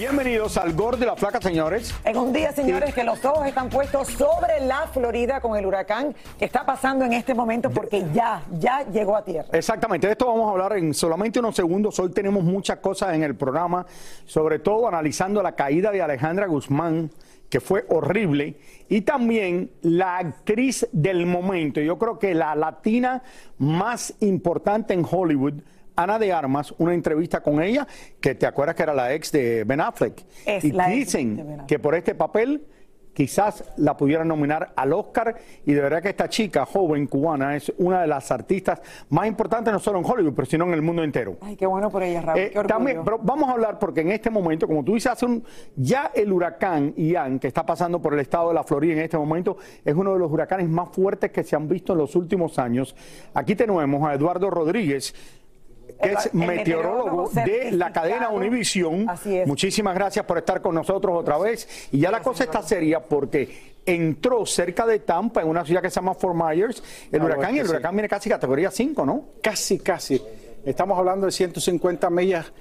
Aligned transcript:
Bienvenidos 0.00 0.56
al 0.56 0.72
Gordi 0.72 1.02
y 1.02 1.04
la 1.04 1.14
Flaca, 1.14 1.42
señores. 1.42 1.94
En 2.06 2.16
un 2.16 2.32
día, 2.32 2.52
señores, 2.52 2.94
que 2.94 3.04
los 3.04 3.22
ojos 3.22 3.46
están 3.46 3.68
puestos 3.68 4.08
sobre 4.08 4.64
la 4.64 4.86
Florida 4.86 5.42
con 5.42 5.58
el 5.58 5.66
huracán 5.66 6.14
que 6.38 6.46
está 6.46 6.64
pasando 6.64 7.04
en 7.04 7.12
este 7.12 7.34
momento 7.34 7.68
porque 7.68 8.06
ya, 8.14 8.42
ya 8.58 8.82
llegó 8.90 9.14
a 9.14 9.22
tierra. 9.22 9.50
Exactamente, 9.52 10.06
de 10.06 10.14
esto 10.14 10.24
vamos 10.24 10.48
a 10.48 10.52
hablar 10.52 10.78
en 10.78 10.94
solamente 10.94 11.38
unos 11.38 11.54
segundos. 11.54 11.98
Hoy 11.98 12.12
tenemos 12.12 12.42
muchas 12.42 12.78
cosas 12.78 13.14
en 13.14 13.24
el 13.24 13.34
programa, 13.34 13.84
sobre 14.24 14.58
todo 14.58 14.88
analizando 14.88 15.42
la 15.42 15.54
caída 15.54 15.90
de 15.90 16.00
Alejandra 16.00 16.46
Guzmán, 16.46 17.10
que 17.50 17.60
fue 17.60 17.84
horrible, 17.90 18.56
y 18.88 19.02
también 19.02 19.70
la 19.82 20.16
actriz 20.16 20.88
del 20.92 21.26
momento. 21.26 21.78
Yo 21.82 21.98
creo 21.98 22.18
que 22.18 22.32
la 22.32 22.54
latina 22.54 23.22
más 23.58 24.14
importante 24.20 24.94
en 24.94 25.04
Hollywood. 25.04 25.60
Ana 25.96 26.18
de 26.18 26.32
Armas, 26.32 26.74
una 26.78 26.94
entrevista 26.94 27.42
con 27.42 27.62
ella, 27.62 27.86
que 28.20 28.34
te 28.34 28.46
acuerdas 28.46 28.74
que 28.74 28.82
era 28.82 28.94
la 28.94 29.12
ex 29.14 29.32
de 29.32 29.64
Ben 29.64 29.80
Affleck. 29.80 30.24
Es 30.46 30.64
y 30.64 30.72
dicen 30.72 31.64
que 31.66 31.78
por 31.78 31.94
este 31.94 32.14
papel 32.14 32.66
quizás 33.12 33.64
la 33.76 33.96
pudieran 33.96 34.28
nominar 34.28 34.72
al 34.76 34.92
Oscar 34.92 35.36
y 35.66 35.72
de 35.72 35.80
verdad 35.80 36.02
que 36.02 36.10
esta 36.10 36.28
chica 36.28 36.64
joven 36.64 37.06
cubana 37.06 37.56
es 37.56 37.72
una 37.78 38.00
de 38.00 38.06
las 38.06 38.30
artistas 38.30 38.80
más 39.10 39.26
importantes 39.26 39.72
no 39.72 39.78
solo 39.78 39.98
en 39.98 40.04
Hollywood, 40.04 40.34
pero 40.34 40.46
sino 40.46 40.64
en 40.64 40.72
el 40.72 40.82
mundo 40.82 41.02
entero. 41.02 41.36
Ay, 41.40 41.56
qué 41.56 41.66
bueno 41.66 41.90
por 41.90 42.02
ella, 42.02 42.22
Raúl. 42.22 42.40
Eh, 42.40 42.50
qué 42.52 42.62
también, 42.64 43.02
pero 43.04 43.18
vamos 43.18 43.48
a 43.48 43.52
hablar 43.52 43.78
porque 43.78 44.00
en 44.00 44.12
este 44.12 44.30
momento, 44.30 44.66
como 44.66 44.84
tú 44.84 44.94
dices, 44.94 45.12
hace 45.12 45.26
un, 45.26 45.44
ya 45.76 46.10
el 46.14 46.32
huracán 46.32 46.94
Ian, 46.96 47.38
que 47.38 47.48
está 47.48 47.66
pasando 47.66 48.00
por 48.00 48.14
el 48.14 48.20
estado 48.20 48.48
de 48.48 48.54
la 48.54 48.64
Florida 48.64 48.94
en 48.94 49.00
este 49.00 49.18
momento, 49.18 49.56
es 49.84 49.94
uno 49.94 50.12
de 50.12 50.18
los 50.18 50.30
huracanes 50.30 50.68
más 50.68 50.88
fuertes 50.90 51.30
que 51.30 51.44
se 51.44 51.56
han 51.56 51.68
visto 51.68 51.92
en 51.92 51.98
los 51.98 52.16
últimos 52.16 52.58
años. 52.58 52.94
Aquí 53.34 53.54
tenemos 53.54 54.08
a 54.08 54.14
Eduardo 54.14 54.50
Rodríguez, 54.50 55.14
que 56.00 56.12
es 56.12 56.26
El 56.26 56.32
meteorólogo 56.34 57.30
de 57.30 57.72
la 57.72 57.92
cadena. 57.92 58.30
Univisión. 58.30 59.08
Así 59.08 59.36
es. 59.36 59.46
Muchísimas 59.46 59.94
gracias 59.94 60.24
por 60.24 60.38
estar 60.38 60.60
con 60.60 60.74
nosotros 60.74 61.16
otra 61.18 61.38
vez. 61.38 61.88
Y 61.92 62.00
ya 62.00 62.10
la 62.10 62.22
cosa 62.22 62.44
está 62.44 62.62
seria 62.62 63.00
porque 63.00 63.70
entró 63.86 64.44
cerca 64.46 64.86
de 64.86 65.00
Tampa, 65.00 65.42
en 65.42 65.48
una 65.48 65.64
ciudad 65.64 65.82
que 65.82 65.90
se 65.90 65.96
llama 65.96 66.14
Fort 66.14 66.36
Myers, 66.36 66.82
el 67.10 67.22
huracán, 67.22 67.56
y 67.56 67.58
el 67.60 67.68
huracán 67.68 67.94
viene 67.94 68.08
casi 68.08 68.28
categoría 68.28 68.70
5, 68.70 69.06
¿no? 69.06 69.24
Casi, 69.42 69.78
casi. 69.78 70.20
Estamos 70.64 70.98
hablando 70.98 71.26
de 71.26 71.32
150 71.32 72.10
millas, 72.10 72.52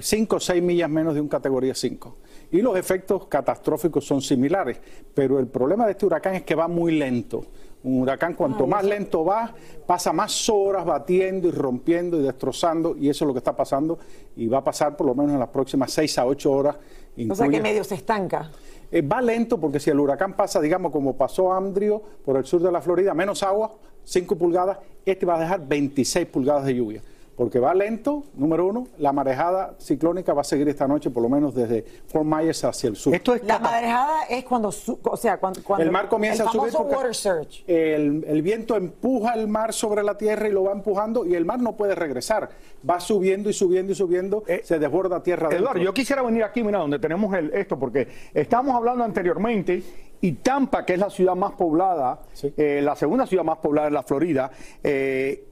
5 0.00 0.36
o 0.36 0.40
6 0.40 0.62
millas 0.62 0.88
menos 0.88 1.14
de 1.14 1.20
un 1.20 1.28
categoría 1.28 1.74
5. 1.74 2.16
Y 2.50 2.62
los 2.62 2.76
efectos 2.76 3.26
catastróficos 3.26 4.04
son 4.06 4.22
similares, 4.22 4.78
pero 5.14 5.38
el 5.38 5.46
problema 5.46 5.86
de 5.86 5.92
este 5.92 6.06
huracán 6.06 6.34
es 6.34 6.42
que 6.42 6.54
va 6.54 6.68
muy 6.68 6.92
lento. 6.92 7.44
Un 7.84 8.02
huracán 8.02 8.34
cuanto 8.34 8.66
más 8.66 8.84
lento 8.84 9.24
va, 9.24 9.52
pasa 9.86 10.12
más 10.12 10.48
horas 10.48 10.84
batiendo 10.84 11.48
y 11.48 11.50
rompiendo 11.50 12.18
y 12.20 12.22
destrozando, 12.22 12.96
y 12.96 13.08
eso 13.08 13.24
es 13.24 13.26
lo 13.26 13.32
que 13.34 13.38
está 13.38 13.56
pasando, 13.56 13.98
y 14.36 14.46
va 14.46 14.58
a 14.58 14.64
pasar 14.64 14.96
por 14.96 15.06
lo 15.06 15.14
menos 15.16 15.32
en 15.32 15.40
las 15.40 15.48
próximas 15.48 15.90
6 15.92 16.18
a 16.18 16.26
8 16.26 16.52
horas. 16.52 16.76
O 16.76 17.34
sea 17.34 17.46
Incluye- 17.46 17.50
que 17.50 17.60
medio 17.62 17.82
se 17.84 17.96
estanca. 17.96 18.50
eh, 18.90 19.02
va 19.02 19.20
lento 19.20 19.58
porque 19.58 19.80
si 19.80 19.90
el 19.90 19.98
huracán 19.98 20.34
pasa, 20.34 20.60
digamos, 20.60 20.92
como 20.92 21.16
pasó 21.16 21.52
Andrew 21.52 22.00
por 22.24 22.36
el 22.36 22.44
sur 22.44 22.62
de 22.62 22.70
la 22.70 22.80
Florida, 22.80 23.14
menos 23.14 23.42
agua, 23.42 23.72
5 24.04 24.36
pulgadas, 24.36 24.78
este 25.04 25.26
va 25.26 25.36
a 25.36 25.40
dejar 25.40 25.66
26 25.66 26.26
pulgadas 26.26 26.64
de 26.64 26.74
lluvia. 26.76 27.02
Porque 27.36 27.58
va 27.58 27.72
lento, 27.74 28.24
número 28.34 28.66
uno, 28.66 28.88
la 28.98 29.10
marejada 29.12 29.74
ciclónica 29.78 30.34
va 30.34 30.42
a 30.42 30.44
seguir 30.44 30.68
esta 30.68 30.86
noche, 30.86 31.08
por 31.10 31.22
lo 31.22 31.30
menos 31.30 31.54
desde 31.54 31.82
Fort 32.06 32.26
Myers 32.26 32.62
hacia 32.64 32.88
el 32.90 32.96
sur. 32.96 33.14
Esto 33.14 33.34
es 33.34 33.42
La 33.44 33.58
marejada 33.58 34.24
es 34.28 34.44
cuando, 34.44 34.70
su- 34.70 34.98
o 35.02 35.16
sea, 35.16 35.38
cuando, 35.38 35.62
cuando 35.64 35.82
el 35.84 35.90
mar 35.90 36.08
comienza 36.08 36.42
el 36.42 36.48
a 36.50 36.52
subir 36.52 36.72
porque 36.72 36.94
water 36.94 37.14
surge. 37.14 37.64
El, 37.66 38.24
el 38.28 38.42
viento 38.42 38.76
empuja 38.76 39.32
el 39.32 39.48
mar 39.48 39.72
sobre 39.72 40.02
la 40.02 40.18
tierra 40.18 40.46
y 40.46 40.52
lo 40.52 40.64
va 40.64 40.72
empujando 40.72 41.24
y 41.24 41.34
el 41.34 41.46
mar 41.46 41.58
no 41.58 41.74
puede 41.74 41.94
regresar. 41.94 42.50
Va 42.88 43.00
subiendo 43.00 43.48
y 43.48 43.54
subiendo 43.54 43.92
y 43.92 43.94
subiendo, 43.94 44.44
Eh, 44.46 44.60
se 44.62 44.78
desborda 44.78 45.22
tierra 45.22 45.48
Eduardo, 45.50 45.80
yo 45.80 45.94
quisiera 45.94 46.20
venir 46.22 46.44
aquí, 46.44 46.62
mira, 46.62 46.78
donde 46.78 46.98
tenemos 46.98 47.34
el, 47.34 47.52
esto, 47.54 47.78
porque 47.78 48.08
estábamos 48.34 48.74
hablando 48.76 49.04
anteriormente 49.04 49.82
y 50.20 50.32
Tampa, 50.32 50.84
que 50.84 50.92
es 50.94 50.98
la 51.00 51.08
ciudad 51.10 51.34
más 51.34 51.52
poblada, 51.52 52.20
Sí. 52.34 52.52
eh, 52.56 52.80
la 52.82 52.94
segunda 52.94 53.26
ciudad 53.26 53.42
más 53.42 53.58
poblada 53.58 53.88
en 53.88 53.94
la 53.94 54.02
Florida, 54.02 54.50
eh, 54.84 55.48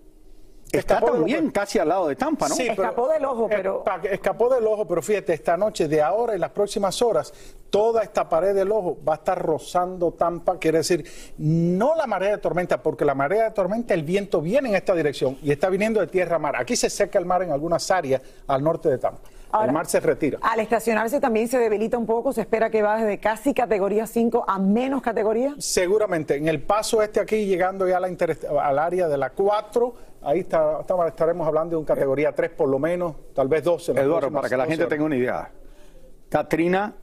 está 0.72 1.00
también 1.00 1.50
casi 1.50 1.78
al 1.78 1.88
lado 1.88 2.06
de 2.08 2.16
Tampa, 2.16 2.48
¿no? 2.48 2.54
Sí, 2.54 2.68
Escapó 2.68 3.08
del 3.08 3.24
ojo, 3.24 3.48
pero- 3.48 3.84
Escapó 4.10 4.48
del 4.54 4.66
ojo, 4.66 4.86
pero 4.86 5.02
fíjate, 5.02 5.32
esta 5.34 5.56
noche, 5.56 5.88
de 5.88 6.00
ahora 6.02 6.34
y 6.36 6.38
las 6.38 6.50
próximas 6.50 7.00
horas, 7.02 7.32
toda 7.70 8.02
esta 8.02 8.28
pared 8.28 8.54
del 8.54 8.70
ojo 8.72 8.98
va 9.08 9.14
a 9.14 9.16
estar 9.16 9.40
rozando 9.40 10.12
Tampa, 10.12 10.58
quiere 10.58 10.78
decir, 10.78 11.04
no 11.38 11.94
la 11.94 12.06
marea 12.06 12.30
de 12.32 12.38
tormenta, 12.38 12.82
porque 12.82 13.04
la 13.04 13.14
marea 13.14 13.44
de 13.44 13.50
tormenta, 13.52 13.94
el 13.94 14.02
viento 14.04 14.40
viene 14.40 14.68
en 14.70 14.74
esta 14.76 14.94
dirección 14.94 15.38
y 15.42 15.50
está 15.52 15.68
viniendo 15.68 16.00
de 16.00 16.06
tierra 16.06 16.36
a 16.36 16.38
mar. 16.38 16.56
Aquí 16.56 16.76
se 16.76 16.90
seca 16.90 17.18
el 17.18 17.26
mar 17.26 17.42
en 17.42 17.52
algunas 17.52 17.90
áreas 17.90 18.22
al 18.46 18.62
norte 18.62 18.88
de 18.88 18.98
Tampa. 18.98 19.28
Ahora, 19.52 19.66
el 19.66 19.72
mar 19.72 19.86
se 19.86 20.00
retira. 20.00 20.38
Al 20.42 20.60
estacionarse 20.60 21.20
también 21.20 21.48
se 21.48 21.58
debilita 21.58 21.98
un 21.98 22.06
poco, 22.06 22.32
se 22.32 22.40
espera 22.42 22.70
que 22.70 22.82
baje 22.82 23.04
de 23.04 23.18
casi 23.18 23.52
categoría 23.54 24.06
5 24.06 24.44
a 24.46 24.58
menos 24.58 25.02
categoría. 25.02 25.54
Seguramente, 25.58 26.36
en 26.36 26.48
el 26.48 26.62
paso 26.62 27.02
este 27.02 27.20
aquí, 27.20 27.46
llegando 27.46 27.86
ya 27.88 27.96
a 27.96 28.00
la 28.00 28.08
inter- 28.08 28.38
al 28.60 28.78
área 28.78 29.08
de 29.08 29.16
la 29.18 29.30
4, 29.30 29.94
ahí 30.22 30.40
está, 30.40 30.80
estaremos 31.08 31.46
hablando 31.46 31.70
de 31.70 31.76
un 31.78 31.84
categoría 31.84 32.32
3 32.32 32.50
por 32.50 32.68
lo 32.68 32.78
menos, 32.78 33.14
tal 33.34 33.48
vez 33.48 33.64
12. 33.64 33.92
en 33.92 33.96
las 33.96 34.04
Eduardo, 34.04 34.30
para 34.30 34.48
que 34.48 34.56
la 34.56 34.64
12 34.64 34.70
gente 34.72 34.84
horas. 34.84 34.90
tenga 34.90 35.04
una 35.04 35.16
idea. 35.16 35.50
Katrina 36.28 36.94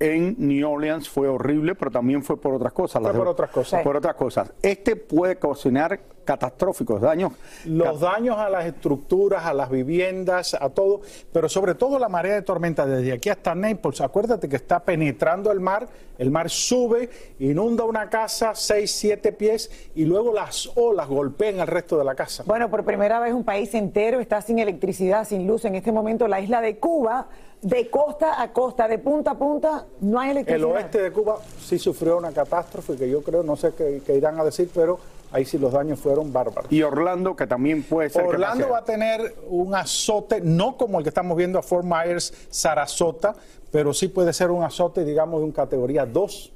en 0.00 0.36
New 0.38 0.70
Orleans 0.70 1.08
fue 1.08 1.28
horrible, 1.28 1.74
pero 1.74 1.90
también 1.90 2.22
fue 2.22 2.40
por 2.40 2.54
otras 2.54 2.72
cosas. 2.72 3.02
Fue 3.02 3.12
por 3.14 3.28
otras 3.28 3.50
cosas. 3.50 3.82
Por 3.82 3.96
otras 3.96 4.14
cosas. 4.14 4.52
Este 4.62 4.94
puede 4.94 5.34
ocasionar 5.34 5.98
catastróficos 6.28 7.00
daños. 7.00 7.32
Los 7.64 8.00
daños 8.00 8.36
a 8.36 8.50
las 8.50 8.66
estructuras, 8.66 9.46
a 9.46 9.54
las 9.54 9.70
viviendas, 9.70 10.52
a 10.52 10.68
todo, 10.68 11.00
pero 11.32 11.48
sobre 11.48 11.74
todo 11.74 11.98
la 11.98 12.10
marea 12.10 12.34
de 12.34 12.42
tormenta 12.42 12.84
desde 12.84 13.14
aquí 13.14 13.30
hasta 13.30 13.54
Naples. 13.54 14.02
Acuérdate 14.02 14.46
que 14.46 14.56
está 14.56 14.80
penetrando 14.80 15.50
el 15.50 15.58
mar, 15.60 15.88
el 16.18 16.30
mar 16.30 16.50
sube, 16.50 17.08
inunda 17.38 17.84
una 17.84 18.10
casa 18.10 18.54
6, 18.54 18.90
7 18.90 19.32
pies 19.32 19.70
y 19.94 20.04
luego 20.04 20.34
las 20.34 20.70
olas 20.74 21.08
golpean 21.08 21.60
el 21.60 21.66
resto 21.66 21.96
de 21.96 22.04
la 22.04 22.14
casa. 22.14 22.42
Bueno, 22.44 22.68
por 22.68 22.84
primera 22.84 23.20
vez 23.20 23.32
un 23.32 23.44
país 23.44 23.72
entero 23.74 24.20
está 24.20 24.42
sin 24.42 24.58
electricidad, 24.58 25.26
sin 25.26 25.46
luz. 25.46 25.64
En 25.64 25.76
este 25.76 25.92
momento 25.92 26.28
la 26.28 26.42
isla 26.42 26.60
de 26.60 26.76
Cuba, 26.76 27.28
de 27.62 27.88
costa 27.88 28.42
a 28.42 28.52
costa, 28.52 28.86
de 28.86 28.98
punta 28.98 29.30
a 29.30 29.38
punta, 29.38 29.86
no 30.02 30.20
hay 30.20 30.32
El 30.32 30.36
electricidad. 30.36 30.70
oeste 30.70 31.00
de 31.00 31.10
Cuba 31.10 31.38
sí 31.58 31.78
sufrió 31.78 32.18
una 32.18 32.32
catástrofe 32.32 32.96
que 32.96 33.08
yo 33.08 33.22
creo, 33.22 33.42
no 33.42 33.56
sé 33.56 33.72
qué, 33.72 34.02
qué 34.04 34.14
irán 34.14 34.38
a 34.38 34.44
decir, 34.44 34.68
pero 34.74 34.98
ahí 35.32 35.44
sí 35.44 35.58
los 35.58 35.72
daños 35.72 35.98
fueron 35.98 36.32
bárbaros. 36.32 36.70
Y 36.72 36.82
Orlando, 36.82 37.34
que 37.36 37.46
también 37.46 37.82
puede 37.82 38.10
ser. 38.10 38.22
que 38.22 38.28
Orlando 38.28 38.68
va 38.70 38.78
a 38.78 38.84
tener 38.84 39.34
un 39.48 39.74
azote, 39.74 40.40
no 40.40 40.76
como 40.76 40.98
el 40.98 41.04
que 41.04 41.08
estamos 41.10 41.36
viendo 41.36 41.58
a 41.58 41.62
Fort 41.62 41.84
Myers, 41.84 42.32
Sarasota, 42.50 43.34
pero 43.70 43.92
sí 43.92 44.08
puede 44.08 44.32
ser 44.32 44.50
un 44.50 44.62
azote, 44.64 45.04
digamos, 45.04 45.40
de 45.40 45.44
un 45.46 45.52
categoría 45.52 46.06
2. 46.06 46.52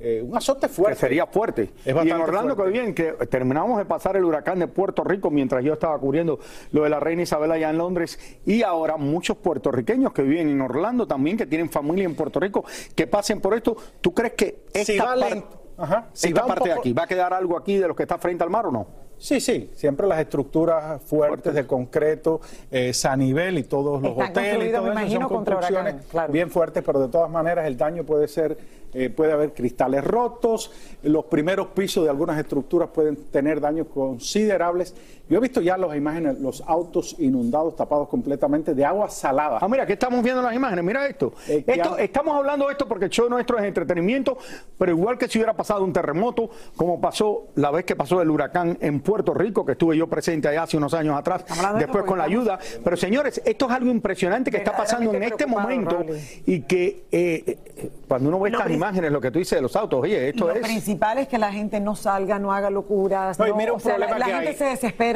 Eh, 0.00 0.22
un 0.28 0.36
azote 0.36 0.66
que 0.66 0.72
fuerte. 0.72 1.00
sería 1.00 1.24
fuerte. 1.26 1.70
Es 1.84 1.94
y 2.04 2.10
en 2.10 2.20
Orlando, 2.20 2.56
fuerte. 2.56 2.72
que 2.72 2.78
bien, 2.80 2.94
que 2.94 3.12
terminamos 3.26 3.78
de 3.78 3.84
pasar 3.84 4.16
el 4.16 4.24
huracán 4.24 4.58
de 4.58 4.66
Puerto 4.66 5.04
Rico 5.04 5.30
mientras 5.30 5.64
yo 5.64 5.72
estaba 5.72 5.96
cubriendo 5.98 6.40
lo 6.72 6.82
de 6.82 6.90
la 6.90 6.98
reina 7.00 7.22
Isabel 7.22 7.50
allá 7.52 7.70
en 7.70 7.78
Londres. 7.78 8.18
Y 8.44 8.62
ahora 8.64 8.96
muchos 8.96 9.36
puertorriqueños 9.36 10.12
que 10.12 10.22
viven 10.22 10.48
en 10.50 10.60
Orlando 10.60 11.06
también, 11.06 11.36
que 11.36 11.46
tienen 11.46 11.70
familia 11.70 12.04
en 12.04 12.16
Puerto 12.16 12.40
Rico, 12.40 12.64
que 12.94 13.06
pasen 13.06 13.40
por 13.40 13.54
esto. 13.54 13.76
¿Tú 14.00 14.12
crees 14.12 14.32
que 14.34 14.64
esta, 14.72 14.92
Si 14.92 14.98
va 14.98 15.04
par- 15.14 15.18
lento, 15.30 15.48
ajá, 15.76 16.06
si 16.12 16.28
esta 16.28 16.40
va 16.40 16.46
un 16.46 16.48
parte 16.54 16.68
de 16.68 16.74
poco- 16.74 16.80
aquí 16.80 16.92
va 16.92 17.02
a 17.04 17.06
quedar 17.06 17.32
algo 17.32 17.56
aquí 17.56 17.76
de 17.78 17.88
lo 17.88 17.94
que 17.96 18.02
está 18.04 18.18
frente 18.18 18.44
al 18.44 18.50
mar 18.50 18.66
o 18.66 18.70
no? 18.70 18.86
Sí, 19.16 19.40
sí, 19.40 19.70
siempre 19.74 20.06
las 20.08 20.18
estructuras 20.18 21.00
fuertes 21.02 21.54
de 21.54 21.66
concreto, 21.66 22.40
eh, 22.70 22.92
Sanivel 22.92 23.58
y 23.58 23.62
todos 23.62 24.02
los 24.02 24.10
Están 24.10 24.30
hoteles 24.30 24.68
y 24.68 24.72
todo 24.72 24.82
me 24.82 24.88
eso 24.90 25.00
imagino, 25.00 25.20
son 25.20 25.28
construcciones 25.36 25.92
huracán, 25.94 26.10
claro. 26.10 26.32
bien 26.32 26.50
fuertes, 26.50 26.82
pero 26.84 27.00
de 27.00 27.08
todas 27.08 27.30
maneras 27.30 27.66
el 27.66 27.76
daño 27.76 28.02
puede 28.04 28.26
ser, 28.28 28.58
eh, 28.92 29.10
puede 29.10 29.32
haber 29.32 29.54
cristales 29.54 30.04
rotos, 30.04 30.72
los 31.04 31.24
primeros 31.26 31.68
pisos 31.68 32.04
de 32.04 32.10
algunas 32.10 32.38
estructuras 32.38 32.90
pueden 32.92 33.16
tener 33.30 33.60
daños 33.60 33.86
considerables. 33.94 34.94
Yo 35.28 35.38
he 35.38 35.40
visto 35.40 35.62
ya 35.62 35.78
las 35.78 35.96
imágenes, 35.96 36.38
los 36.40 36.62
autos 36.66 37.16
inundados, 37.18 37.74
tapados 37.76 38.08
completamente 38.08 38.74
de 38.74 38.84
agua 38.84 39.08
salada. 39.08 39.58
Ah, 39.60 39.68
mira, 39.68 39.84
aquí 39.84 39.94
estamos 39.94 40.22
viendo 40.22 40.42
las 40.42 40.54
imágenes, 40.54 40.84
mira 40.84 41.06
esto. 41.06 41.32
Eh, 41.48 41.64
esto 41.66 41.96
estamos 41.96 42.36
hablando 42.36 42.66
de 42.66 42.72
esto 42.72 42.86
porque 42.86 43.06
el 43.06 43.10
show 43.10 43.28
nuestro 43.30 43.58
es 43.58 43.64
entretenimiento, 43.64 44.36
pero 44.76 44.92
igual 44.92 45.16
que 45.16 45.26
si 45.26 45.38
hubiera 45.38 45.54
pasado 45.54 45.82
un 45.82 45.94
terremoto, 45.94 46.50
como 46.76 47.00
pasó 47.00 47.46
la 47.54 47.70
vez 47.70 47.86
que 47.86 47.96
pasó 47.96 48.20
el 48.20 48.28
huracán 48.30 48.76
en 48.82 49.00
Puerto 49.00 49.32
Rico, 49.32 49.64
que 49.64 49.72
estuve 49.72 49.96
yo 49.96 50.08
presente 50.08 50.48
allá 50.48 50.64
hace 50.64 50.76
unos 50.76 50.92
años 50.92 51.16
atrás, 51.18 51.44
después 51.78 52.04
con 52.04 52.18
la 52.18 52.24
ayuda. 52.24 52.58
Pero 52.82 52.96
señores, 52.96 53.40
esto 53.46 53.64
es 53.64 53.70
algo 53.72 53.90
impresionante 53.90 54.50
que 54.50 54.58
está 54.58 54.76
pasando 54.76 55.14
en 55.14 55.22
este 55.22 55.46
momento 55.46 56.04
y 56.44 56.60
que 56.60 57.06
eh, 57.10 57.58
eh, 57.76 57.90
cuando 58.06 58.28
uno 58.28 58.40
ve 58.40 58.50
Lo 58.50 58.58
estas 58.58 58.70
imágenes, 58.72 59.10
lo 59.10 59.22
que 59.22 59.30
tú 59.30 59.38
dices 59.38 59.56
de 59.56 59.62
los 59.62 59.74
autos, 59.74 60.02
oye, 60.02 60.28
esto 60.28 60.48
lo 60.48 60.52
es... 60.54 60.60
principal 60.60 61.16
es 61.16 61.28
que 61.28 61.38
la 61.38 61.50
gente 61.50 61.80
no 61.80 61.96
salga, 61.96 62.38
no 62.38 62.52
haga 62.52 62.68
locuras. 62.68 63.38
No, 63.38 63.46
no- 63.46 63.54
mira 63.56 63.72
un 63.72 63.78
o 63.78 63.80
sea, 63.80 63.96
la, 63.96 64.06
problema 64.08 64.18
la 64.18 64.26
que 64.26 64.32
gente 64.32 64.48
hay. 64.50 64.56
se 64.56 64.64
desespera. 64.66 65.13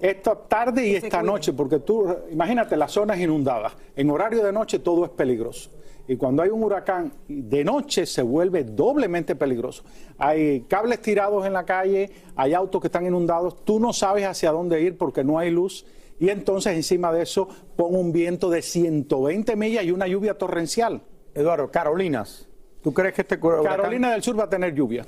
Esta 0.00 0.34
tarde 0.34 0.86
y 0.86 0.94
esta 0.96 1.20
cuide. 1.20 1.32
noche, 1.32 1.52
porque 1.52 1.78
tú, 1.80 2.06
imagínate, 2.30 2.76
las 2.76 2.92
zonas 2.92 3.18
inundadas. 3.18 3.72
En 3.94 4.10
horario 4.10 4.44
de 4.44 4.52
noche 4.52 4.78
todo 4.78 5.04
es 5.04 5.10
peligroso. 5.10 5.70
Y 6.08 6.16
cuando 6.16 6.42
hay 6.42 6.50
un 6.50 6.62
huracán, 6.62 7.12
de 7.26 7.64
noche 7.64 8.06
se 8.06 8.22
vuelve 8.22 8.62
doblemente 8.62 9.34
peligroso. 9.34 9.82
Hay 10.18 10.60
cables 10.68 11.02
tirados 11.02 11.44
en 11.46 11.52
la 11.52 11.64
calle, 11.64 12.10
hay 12.36 12.54
autos 12.54 12.80
que 12.80 12.86
están 12.86 13.04
inundados, 13.06 13.64
tú 13.64 13.80
no 13.80 13.92
sabes 13.92 14.24
hacia 14.24 14.52
dónde 14.52 14.80
ir 14.82 14.96
porque 14.96 15.24
no 15.24 15.38
hay 15.38 15.50
luz. 15.50 15.84
Y 16.20 16.28
entonces 16.30 16.74
encima 16.74 17.12
de 17.12 17.22
eso 17.22 17.48
pon 17.76 17.94
un 17.94 18.12
viento 18.12 18.48
de 18.50 18.62
120 18.62 19.56
millas 19.56 19.84
y 19.84 19.90
una 19.90 20.06
lluvia 20.06 20.38
torrencial. 20.38 21.02
Eduardo, 21.34 21.70
Carolinas, 21.70 22.48
¿tú 22.82 22.94
crees 22.94 23.12
que 23.12 23.22
este 23.22 23.38
huracán- 23.38 23.64
Carolina 23.76 24.12
del 24.12 24.22
Sur 24.22 24.38
va 24.38 24.44
a 24.44 24.48
tener 24.48 24.74
lluvia. 24.74 25.04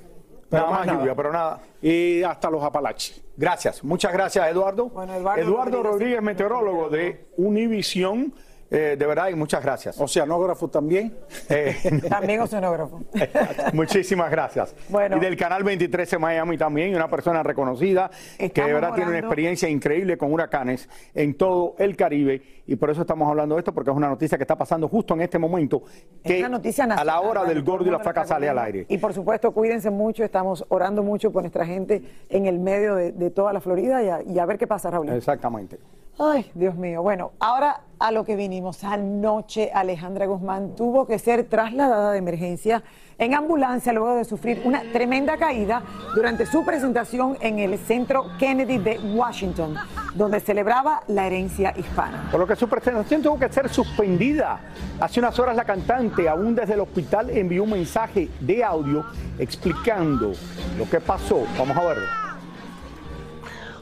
Nada 0.50 0.66
Pero 0.66 0.70
más 0.70 0.86
lluvia, 0.86 1.14
pero 1.14 1.32
nada. 1.32 1.60
Y 1.82 2.22
hasta 2.22 2.50
los 2.50 2.62
Apalaches. 2.62 3.22
Gracias, 3.36 3.84
muchas 3.84 4.12
gracias 4.12 4.48
Eduardo. 4.48 4.88
Bueno, 4.88 5.14
Eduardo 5.14 5.42
Eduardo 5.42 5.82
Rodríguez, 5.82 5.92
Rodríguez, 5.92 6.22
meteorólogo 6.22 6.88
de 6.88 7.26
Univisión, 7.36 8.34
eh, 8.70 8.96
de 8.98 9.06
verdad 9.06 9.28
y 9.28 9.34
muchas 9.34 9.62
gracias. 9.62 9.98
Oceanógrafo 10.00 10.68
también. 10.68 11.16
Eh, 11.48 11.76
También 12.08 12.40
oceanógrafo. 12.40 13.02
Muchísimas 13.72 14.30
gracias. 14.30 14.74
Bueno. 14.88 15.16
y 15.16 15.20
del 15.20 15.36
canal 15.36 15.64
23 15.64 16.10
de 16.10 16.18
Miami 16.18 16.58
también, 16.58 16.94
una 16.94 17.08
persona 17.08 17.42
reconocida 17.42 18.10
que 18.38 18.62
de 18.62 18.72
verdad 18.72 18.94
tiene 18.94 19.10
una 19.10 19.18
experiencia 19.18 19.68
increíble 19.68 20.18
con 20.18 20.32
huracanes 20.32 20.88
en 21.14 21.34
todo 21.34 21.74
el 21.78 21.96
Caribe 21.96 22.42
y 22.66 22.76
por 22.76 22.90
eso 22.90 23.02
estamos 23.02 23.28
hablando 23.28 23.54
de 23.54 23.60
esto 23.60 23.72
porque 23.72 23.90
es 23.90 23.96
una 23.96 24.08
noticia 24.08 24.36
que 24.36 24.44
está 24.44 24.56
pasando 24.56 24.88
justo 24.88 25.14
en 25.14 25.22
este 25.22 25.38
momento 25.38 25.82
Es 26.22 26.32
que 26.32 26.38
una 26.40 26.50
noticia 26.50 26.84
a 26.84 26.88
la 26.88 26.94
nacional, 26.96 27.24
hora 27.24 27.44
del 27.44 27.62
gordo 27.62 27.86
y 27.86 27.90
la 27.90 28.00
flaca 28.00 28.24
sale 28.26 28.48
al 28.48 28.58
aire. 28.58 28.86
Y 28.88 28.98
por 28.98 29.14
supuesto, 29.14 29.52
cuídense 29.52 29.90
mucho, 29.90 30.24
estamos 30.24 30.64
orando 30.68 31.02
mucho 31.02 31.32
por 31.32 31.42
nuestra 31.42 31.64
gente 31.64 32.02
en 32.28 32.46
el 32.46 32.58
medio 32.58 32.94
de, 32.94 33.12
de 33.12 33.30
toda 33.30 33.52
la 33.52 33.60
Florida 33.60 34.02
y 34.02 34.08
a, 34.08 34.22
y 34.22 34.38
a 34.38 34.46
ver 34.46 34.58
qué 34.58 34.66
pasa, 34.66 34.90
Raúl. 34.90 35.08
Exactamente. 35.10 35.78
Ay, 36.20 36.50
Dios 36.54 36.74
mío. 36.74 37.00
Bueno, 37.00 37.30
ahora 37.38 37.82
a 38.00 38.10
lo 38.10 38.24
que 38.24 38.34
vinimos. 38.34 38.82
Anoche 38.82 39.70
Alejandra 39.72 40.26
Guzmán 40.26 40.74
tuvo 40.74 41.06
que 41.06 41.18
ser 41.20 41.44
trasladada 41.44 42.12
de 42.12 42.18
emergencia 42.18 42.82
en 43.18 43.34
ambulancia 43.34 43.92
luego 43.92 44.16
de 44.16 44.24
sufrir 44.24 44.62
una 44.64 44.82
tremenda 44.92 45.36
caída 45.36 45.82
durante 46.16 46.44
su 46.46 46.64
presentación 46.64 47.36
en 47.40 47.60
el 47.60 47.78
Centro 47.78 48.26
Kennedy 48.38 48.78
de 48.78 48.98
Washington, 48.98 49.76
donde 50.14 50.40
celebraba 50.40 51.02
la 51.06 51.26
herencia 51.26 51.72
hispana. 51.76 52.28
Por 52.32 52.40
lo 52.40 52.46
que 52.48 52.56
su 52.56 52.68
presentación 52.68 53.22
tuvo 53.22 53.38
que 53.38 53.52
ser 53.52 53.68
suspendida. 53.68 54.60
Hace 55.00 55.20
unas 55.20 55.38
horas 55.38 55.54
la 55.54 55.64
cantante, 55.64 56.28
aún 56.28 56.54
desde 56.54 56.74
el 56.74 56.80
hospital, 56.80 57.30
envió 57.30 57.62
un 57.62 57.70
mensaje 57.70 58.28
de 58.40 58.64
audio 58.64 59.04
explicando 59.38 60.32
lo 60.76 60.90
que 60.90 61.00
pasó. 61.00 61.44
Vamos 61.56 61.76
a 61.76 61.84
verlo. 61.84 62.06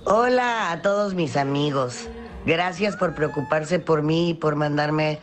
Hola 0.05 0.73
a 0.73 0.83
todos 0.83 1.15
mis 1.15 1.37
amigos. 1.37 2.09
Gracias 2.47 2.97
por 2.97 3.15
preocuparse 3.15 3.81
por 3.81 4.03
mí 4.03 4.31
y 4.31 4.35
por 4.35 4.55
mandarme 4.55 5.19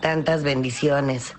tantas 0.00 0.42
bendiciones. 0.42 1.34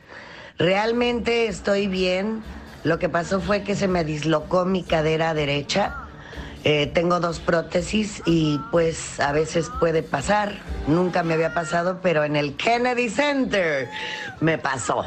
Realmente 0.58 1.48
estoy 1.48 1.88
bien. 1.88 2.42
Lo 2.86 2.98
que 2.98 3.10
pasó 3.10 3.42
fue 3.42 3.64
que 3.64 3.76
se 3.76 3.90
me 3.90 4.06
dislocó 4.06 4.64
mi 4.64 4.84
cadera 4.84 5.34
derecha. 5.34 5.96
Eh, 6.64 6.88
tengo 6.88 7.20
dos 7.20 7.40
prótesis 7.40 8.22
y 8.26 8.60
pues 8.72 9.20
a 9.20 9.34
veces 9.34 9.70
puede 9.82 10.02
pasar. 10.02 10.54
Nunca 10.88 11.24
me 11.24 11.34
había 11.34 11.54
pasado, 11.54 12.00
pero 12.02 12.24
en 12.24 12.38
el 12.38 12.56
Kennedy 12.56 13.10
Center 13.10 13.90
me 14.40 14.58
pasó. 14.58 15.06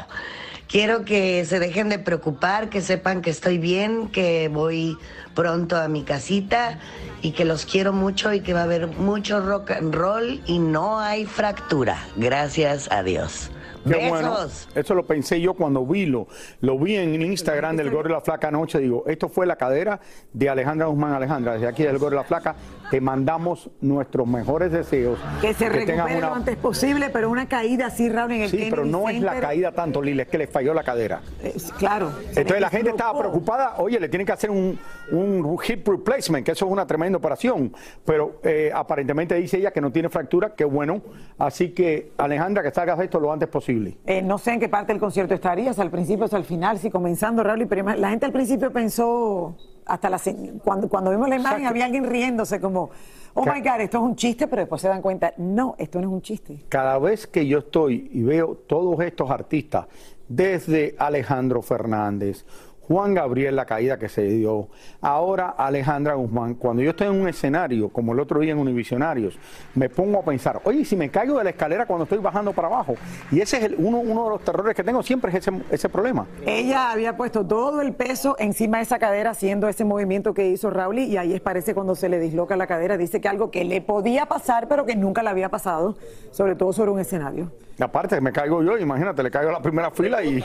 Quiero 0.71 1.03
que 1.03 1.43
se 1.43 1.59
dejen 1.59 1.89
de 1.89 1.99
preocupar, 1.99 2.69
que 2.69 2.79
sepan 2.79 3.21
que 3.21 3.29
estoy 3.29 3.57
bien, 3.57 4.07
que 4.07 4.47
voy 4.47 4.97
pronto 5.35 5.75
a 5.75 5.89
mi 5.89 6.03
casita 6.03 6.79
y 7.21 7.33
que 7.33 7.43
los 7.43 7.65
quiero 7.65 7.91
mucho 7.91 8.31
y 8.33 8.39
que 8.39 8.53
va 8.53 8.61
a 8.61 8.63
haber 8.63 8.87
mucho 8.87 9.41
rock 9.41 9.71
and 9.71 9.93
roll 9.93 10.41
y 10.45 10.59
no 10.59 11.01
hay 11.01 11.25
fractura. 11.25 11.97
Gracias 12.15 12.89
a 12.89 13.03
Dios. 13.03 13.51
Qué 13.85 14.07
bueno. 14.07 14.37
Eso 14.73 14.95
lo 14.95 15.05
pensé 15.05 15.41
yo 15.41 15.55
cuando 15.55 15.85
vi 15.85 16.05
lo, 16.05 16.27
lo 16.61 16.79
vi 16.79 16.95
en 16.95 17.21
Instagram 17.21 17.75
del 17.75 17.89
Gordo 17.89 18.09
y 18.09 18.13
la 18.13 18.21
Flaca 18.21 18.47
anoche. 18.47 18.79
Digo, 18.79 19.03
esto 19.07 19.27
fue 19.27 19.45
la 19.45 19.57
cadera 19.57 19.99
de 20.31 20.49
Alejandra 20.49 20.87
Guzmán. 20.87 21.13
Alejandra, 21.13 21.53
desde 21.53 21.67
aquí 21.67 21.83
del 21.83 21.97
Gordo 21.97 22.15
y 22.15 22.19
la 22.19 22.23
Flaca, 22.23 22.55
te 22.91 22.99
mandamos 22.99 23.69
nuestros 23.79 24.27
mejores 24.27 24.69
deseos. 24.71 25.17
Que 25.39 25.53
se 25.53 25.69
tengas 25.69 25.87
recupere 25.87 26.17
una- 26.17 26.27
lo 26.27 26.35
antes 26.35 26.57
posible, 26.57 27.09
pero 27.09 27.29
una 27.29 27.47
caída 27.47 27.85
así, 27.87 28.09
Raúl, 28.09 28.33
en 28.33 28.41
el 28.41 28.49
Sí, 28.49 28.57
Kennedy 28.57 28.69
pero 28.69 28.85
no 28.85 29.07
es 29.07 29.21
la 29.21 29.39
caída 29.39 29.71
tanto, 29.71 30.01
Lila, 30.01 30.23
es 30.23 30.27
que 30.29 30.37
le 30.37 30.47
falló 30.47 30.73
la 30.73 30.83
cadera. 30.83 31.21
eh, 31.41 31.55
claro. 31.79 32.11
Entonces 32.27 32.59
la 32.59 32.69
gente 32.69 32.89
estaba 32.89 33.17
preocupada, 33.17 33.75
oye, 33.77 33.97
le 33.97 34.09
tienen 34.09 34.25
que 34.27 34.33
hacer 34.33 34.51
un, 34.51 34.77
un 35.09 35.57
hip 35.65 35.87
replacement, 35.87 36.45
que 36.45 36.51
eso 36.51 36.65
es 36.65 36.71
una 36.71 36.85
tremenda 36.85 37.17
operación, 37.17 37.73
pero 38.03 38.41
eh, 38.43 38.69
aparentemente 38.75 39.35
dice 39.35 39.57
ella 39.57 39.71
que 39.71 39.79
no 39.79 39.89
tiene 39.91 40.09
fractura, 40.09 40.53
que 40.53 40.65
bueno, 40.65 41.01
así 41.39 41.69
que 41.69 42.11
Alejandra, 42.17 42.61
que 42.61 42.71
salgas 42.71 42.97
de 42.97 43.05
esto 43.05 43.21
lo 43.21 43.31
antes 43.31 43.47
posible. 43.47 43.97
Eh, 44.05 44.21
no 44.21 44.37
sé 44.37 44.51
en 44.51 44.59
qué 44.59 44.67
parte 44.67 44.91
del 44.91 44.99
concierto 44.99 45.33
estarías, 45.33 45.79
al 45.79 45.89
principio 45.91 46.25
o 46.29 46.35
al 46.35 46.43
final, 46.43 46.77
si 46.77 46.91
comenzando, 46.91 47.41
Raúl, 47.41 47.67
pero 47.69 47.85
la 47.95 48.09
gente 48.09 48.25
al 48.25 48.33
principio 48.33 48.69
pensó, 48.71 49.55
hasta 49.85 50.09
la, 50.09 50.19
cuando, 50.63 50.87
cuando 50.89 51.11
vimos 51.11 51.27
la 51.29 51.35
imagen, 51.35 51.59
Exacto. 51.59 51.69
había 51.69 51.85
alguien 51.85 52.05
riéndose 52.05 52.59
como, 52.61 52.89
oh 53.33 53.43
Ca- 53.43 53.53
my 53.53 53.61
God, 53.61 53.79
esto 53.81 53.97
es 53.97 54.03
un 54.03 54.15
chiste, 54.15 54.47
pero 54.47 54.61
después 54.61 54.81
se 54.81 54.87
dan 54.87 55.01
cuenta, 55.01 55.33
no, 55.37 55.75
esto 55.77 55.99
no 56.01 56.07
es 56.07 56.13
un 56.13 56.21
chiste. 56.21 56.65
Cada 56.69 56.97
vez 56.99 57.27
que 57.27 57.45
yo 57.47 57.59
estoy 57.59 58.09
y 58.13 58.23
veo 58.23 58.55
todos 58.67 58.99
estos 59.01 59.29
artistas, 59.29 59.87
desde 60.27 60.95
Alejandro 60.97 61.61
Fernández, 61.61 62.45
Juan 62.91 63.13
Gabriel, 63.13 63.55
la 63.55 63.65
caída 63.65 63.97
que 63.97 64.09
se 64.09 64.23
dio, 64.23 64.67
ahora 64.99 65.55
Alejandra 65.57 66.15
Guzmán, 66.15 66.55
cuando 66.55 66.83
yo 66.83 66.89
estoy 66.89 67.07
en 67.07 67.21
un 67.21 67.29
escenario, 67.29 67.87
como 67.87 68.11
el 68.11 68.19
otro 68.19 68.41
día 68.41 68.51
en 68.51 68.57
Univisionarios, 68.57 69.39
me 69.75 69.87
pongo 69.87 70.19
a 70.19 70.25
pensar, 70.25 70.59
oye, 70.65 70.83
si 70.83 70.97
me 70.97 71.09
caigo 71.09 71.37
de 71.37 71.45
la 71.45 71.51
escalera 71.51 71.85
cuando 71.85 72.03
estoy 72.03 72.17
bajando 72.17 72.51
para 72.51 72.67
abajo, 72.67 72.95
y 73.31 73.39
ese 73.39 73.65
es 73.65 73.71
uno, 73.77 73.99
de 74.03 74.29
los 74.29 74.43
terrores 74.43 74.75
que 74.75 74.83
tengo 74.83 75.01
siempre, 75.03 75.31
es 75.31 75.37
ese, 75.37 75.53
ese 75.71 75.87
problema. 75.87 76.27
Ella 76.45 76.91
había 76.91 77.15
puesto 77.15 77.47
todo 77.47 77.81
el 77.81 77.93
peso 77.93 78.35
encima 78.39 78.79
de 78.79 78.83
esa 78.83 78.99
cadera 78.99 79.29
haciendo 79.29 79.69
ese 79.69 79.85
movimiento 79.85 80.33
que 80.33 80.49
hizo 80.49 80.69
Raúl 80.69 80.99
y 80.99 81.15
ahí 81.15 81.39
parece 81.39 81.73
cuando 81.73 81.95
se 81.95 82.09
le 82.09 82.19
disloca 82.19 82.57
la 82.57 82.67
cadera. 82.67 82.97
Dice 82.97 83.21
que 83.21 83.29
algo 83.29 83.51
que 83.51 83.63
le 83.63 83.79
podía 83.79 84.25
pasar, 84.25 84.67
pero 84.67 84.85
que 84.85 84.97
nunca 84.97 85.23
le 85.23 85.29
había 85.29 85.47
pasado, 85.47 85.95
sobre 86.31 86.55
todo 86.55 86.73
sobre 86.73 86.91
un 86.91 86.99
escenario. 86.99 87.53
Aparte, 87.79 88.21
me 88.21 88.31
caigo 88.31 88.61
yo, 88.61 88.77
imagínate, 88.77 89.23
le 89.23 89.31
caigo 89.31 89.49
a 89.49 89.53
la 89.53 89.61
primera 89.61 89.89
fila 89.91 90.23
y. 90.23 90.41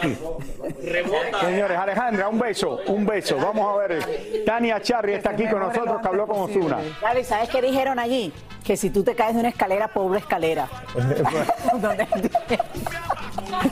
Señores, 1.40 1.76
Alejandra, 1.78 2.28
un 2.28 2.38
beso, 2.38 2.80
un 2.86 3.04
beso. 3.04 3.36
Vamos 3.36 3.74
a 3.74 3.86
ver. 3.86 4.44
Tania 4.46 4.80
Charri 4.80 5.14
está 5.14 5.30
aquí 5.30 5.46
con 5.48 5.60
nosotros, 5.60 6.00
que 6.00 6.08
habló 6.08 6.26
con 6.26 6.50
Osuna. 6.50 6.78
Claro, 7.00 7.20
¿y 7.20 7.24
sabes 7.24 7.48
qué 7.50 7.60
dijeron 7.60 7.98
allí? 7.98 8.32
Que 8.64 8.76
si 8.76 8.90
tú 8.90 9.04
te 9.04 9.14
caes 9.14 9.34
de 9.34 9.40
una 9.40 9.48
escalera, 9.50 9.88
pobre 9.88 10.20
escalera. 10.20 10.66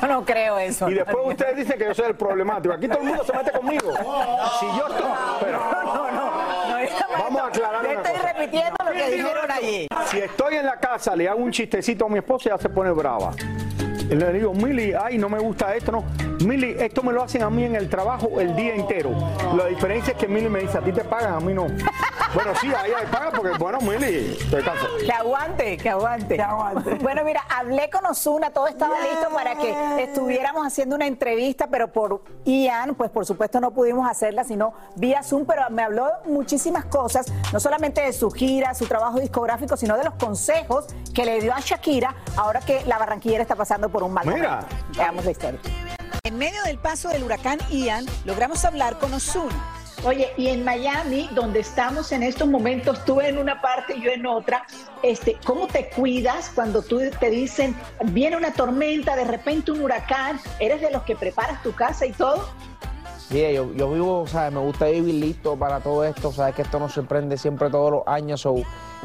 Yo 0.00 0.08
no 0.08 0.24
creo 0.24 0.58
eso. 0.58 0.88
Y 0.88 0.94
después 0.94 1.16
ustedes 1.26 1.56
dicen 1.56 1.78
que 1.78 1.84
yo 1.86 1.94
soy 1.94 2.06
el 2.06 2.14
problemático. 2.14 2.74
Aquí 2.74 2.88
todo 2.88 3.00
el 3.00 3.06
mundo 3.08 3.24
se 3.24 3.32
mete 3.32 3.50
conmigo. 3.52 3.92
Si 4.60 4.66
yo 4.66 4.86
estoy. 4.88 5.10
Pero, 5.40 5.58
No, 5.58 5.94
no, 5.94 6.10
no. 6.12 6.53
Vamos 7.18 7.42
a 7.42 7.46
aclarar 7.46 7.82
Yo 7.84 7.90
una 7.90 8.00
estoy 8.02 8.16
cosa. 8.16 8.32
repitiendo 8.32 8.76
lo 8.84 8.92
que 8.92 9.10
dijeron 9.10 9.50
allí. 9.50 9.86
Si 10.06 10.18
estoy 10.18 10.54
en 10.56 10.66
la 10.66 10.76
casa, 10.78 11.14
le 11.16 11.28
hago 11.28 11.40
un 11.40 11.50
chistecito 11.50 12.06
a 12.06 12.08
mi 12.08 12.18
esposa 12.18 12.48
y 12.48 12.52
ella 12.52 12.62
se 12.62 12.68
pone 12.68 12.90
brava. 12.90 13.32
Y 14.10 14.14
le 14.14 14.32
digo, 14.34 14.52
Mili, 14.52 14.92
ay, 14.92 15.16
no 15.16 15.28
me 15.28 15.38
gusta 15.38 15.74
esto, 15.74 15.90
no. 15.90 16.04
Mili, 16.44 16.76
esto 16.78 17.02
me 17.02 17.12
lo 17.12 17.22
hacen 17.22 17.42
a 17.42 17.48
mí 17.50 17.64
en 17.64 17.74
el 17.74 17.88
trabajo 17.88 18.38
el 18.38 18.54
día 18.54 18.74
entero. 18.74 19.10
La 19.56 19.66
diferencia 19.66 20.12
es 20.12 20.18
que 20.18 20.28
Mili 20.28 20.48
me 20.50 20.60
dice, 20.60 20.76
a 20.76 20.82
ti 20.82 20.92
te 20.92 21.04
pagan, 21.04 21.34
a 21.34 21.40
mí 21.40 21.54
no. 21.54 21.66
Bueno, 22.34 22.52
sí, 22.60 22.66
a 22.74 22.84
ella 22.86 23.00
le 23.00 23.06
pagan 23.06 23.32
porque, 23.32 23.56
bueno, 23.58 23.78
Mili, 23.80 24.36
estoy 24.40 24.62
cansado. 24.62 24.96
Que 24.98 25.12
aguante, 25.12 25.76
que 25.76 25.88
aguante. 25.88 26.36
Bueno, 27.00 27.22
mira, 27.24 27.44
hablé 27.48 27.88
con 27.90 28.04
Osuna, 28.06 28.50
todo 28.50 28.66
estaba 28.66 29.00
listo 29.00 29.28
para 29.32 29.54
que 29.54 30.02
estuviéramos 30.02 30.66
haciendo 30.66 30.96
una 30.96 31.06
entrevista, 31.06 31.68
pero 31.68 31.92
por 31.92 32.22
Ian, 32.44 32.96
pues 32.96 33.10
por 33.10 33.24
supuesto 33.24 33.60
no 33.60 33.70
pudimos 33.70 34.10
hacerla, 34.10 34.42
sino 34.42 34.74
vía 34.96 35.22
Zoom, 35.22 35.44
pero 35.46 35.62
me 35.70 35.82
habló 35.82 36.08
muchísimas 36.26 36.84
cosas, 36.86 37.26
no 37.52 37.60
solamente 37.60 38.00
de 38.00 38.12
su 38.12 38.30
gira, 38.30 38.74
su 38.74 38.86
trabajo 38.86 39.20
discográfico, 39.20 39.76
sino 39.76 39.96
de 39.96 40.04
los 40.04 40.14
consejos 40.14 40.86
que 41.14 41.24
le 41.24 41.40
dio 41.40 41.54
a 41.54 41.60
Shakira 41.60 42.16
ahora 42.36 42.60
que 42.60 42.84
la 42.86 42.98
barranquillera 42.98 43.42
está 43.42 43.54
pasando 43.54 43.88
por 43.88 44.02
un 44.02 44.12
mal 44.12 44.26
Mira. 44.26 44.56
momento. 44.62 44.76
Veamos 44.96 45.24
la 45.24 45.30
historia. 45.30 45.60
En 46.24 46.38
medio 46.38 46.62
del 46.64 46.78
paso 46.78 47.10
del 47.10 47.22
huracán 47.22 47.58
Ian, 47.70 48.06
logramos 48.24 48.64
hablar 48.64 48.98
con 48.98 49.12
Osuna. 49.14 49.83
Oye, 50.04 50.34
y 50.36 50.48
en 50.48 50.64
Miami, 50.64 51.30
donde 51.32 51.60
estamos 51.60 52.12
en 52.12 52.22
estos 52.22 52.46
momentos, 52.46 53.02
tú 53.06 53.22
en 53.22 53.38
una 53.38 53.62
parte 53.62 53.96
y 53.96 54.02
yo 54.02 54.10
en 54.10 54.26
otra, 54.26 54.66
este, 55.02 55.38
¿cómo 55.46 55.66
te 55.66 55.88
cuidas 55.88 56.50
cuando 56.54 56.82
tú 56.82 57.00
te 57.18 57.30
dicen, 57.30 57.74
viene 58.12 58.36
una 58.36 58.52
tormenta, 58.52 59.16
de 59.16 59.24
repente 59.24 59.72
un 59.72 59.80
huracán? 59.80 60.38
¿Eres 60.60 60.82
de 60.82 60.90
los 60.90 61.04
que 61.04 61.16
preparas 61.16 61.62
tu 61.62 61.72
casa 61.72 62.04
y 62.04 62.12
todo? 62.12 62.46
Mira, 63.30 63.50
yo, 63.50 63.72
yo 63.74 63.90
vivo, 63.90 64.20
o 64.20 64.26
sea, 64.26 64.50
me 64.50 64.60
gusta 64.60 64.84
vivir 64.86 65.14
listo 65.14 65.56
para 65.56 65.80
todo 65.80 66.04
esto, 66.04 66.30
sabes 66.30 66.54
que 66.54 66.62
esto 66.62 66.78
nos 66.78 66.92
sorprende 66.92 67.38
siempre 67.38 67.70
todos 67.70 67.90
los 67.90 68.02
años, 68.06 68.42
so, 68.42 68.54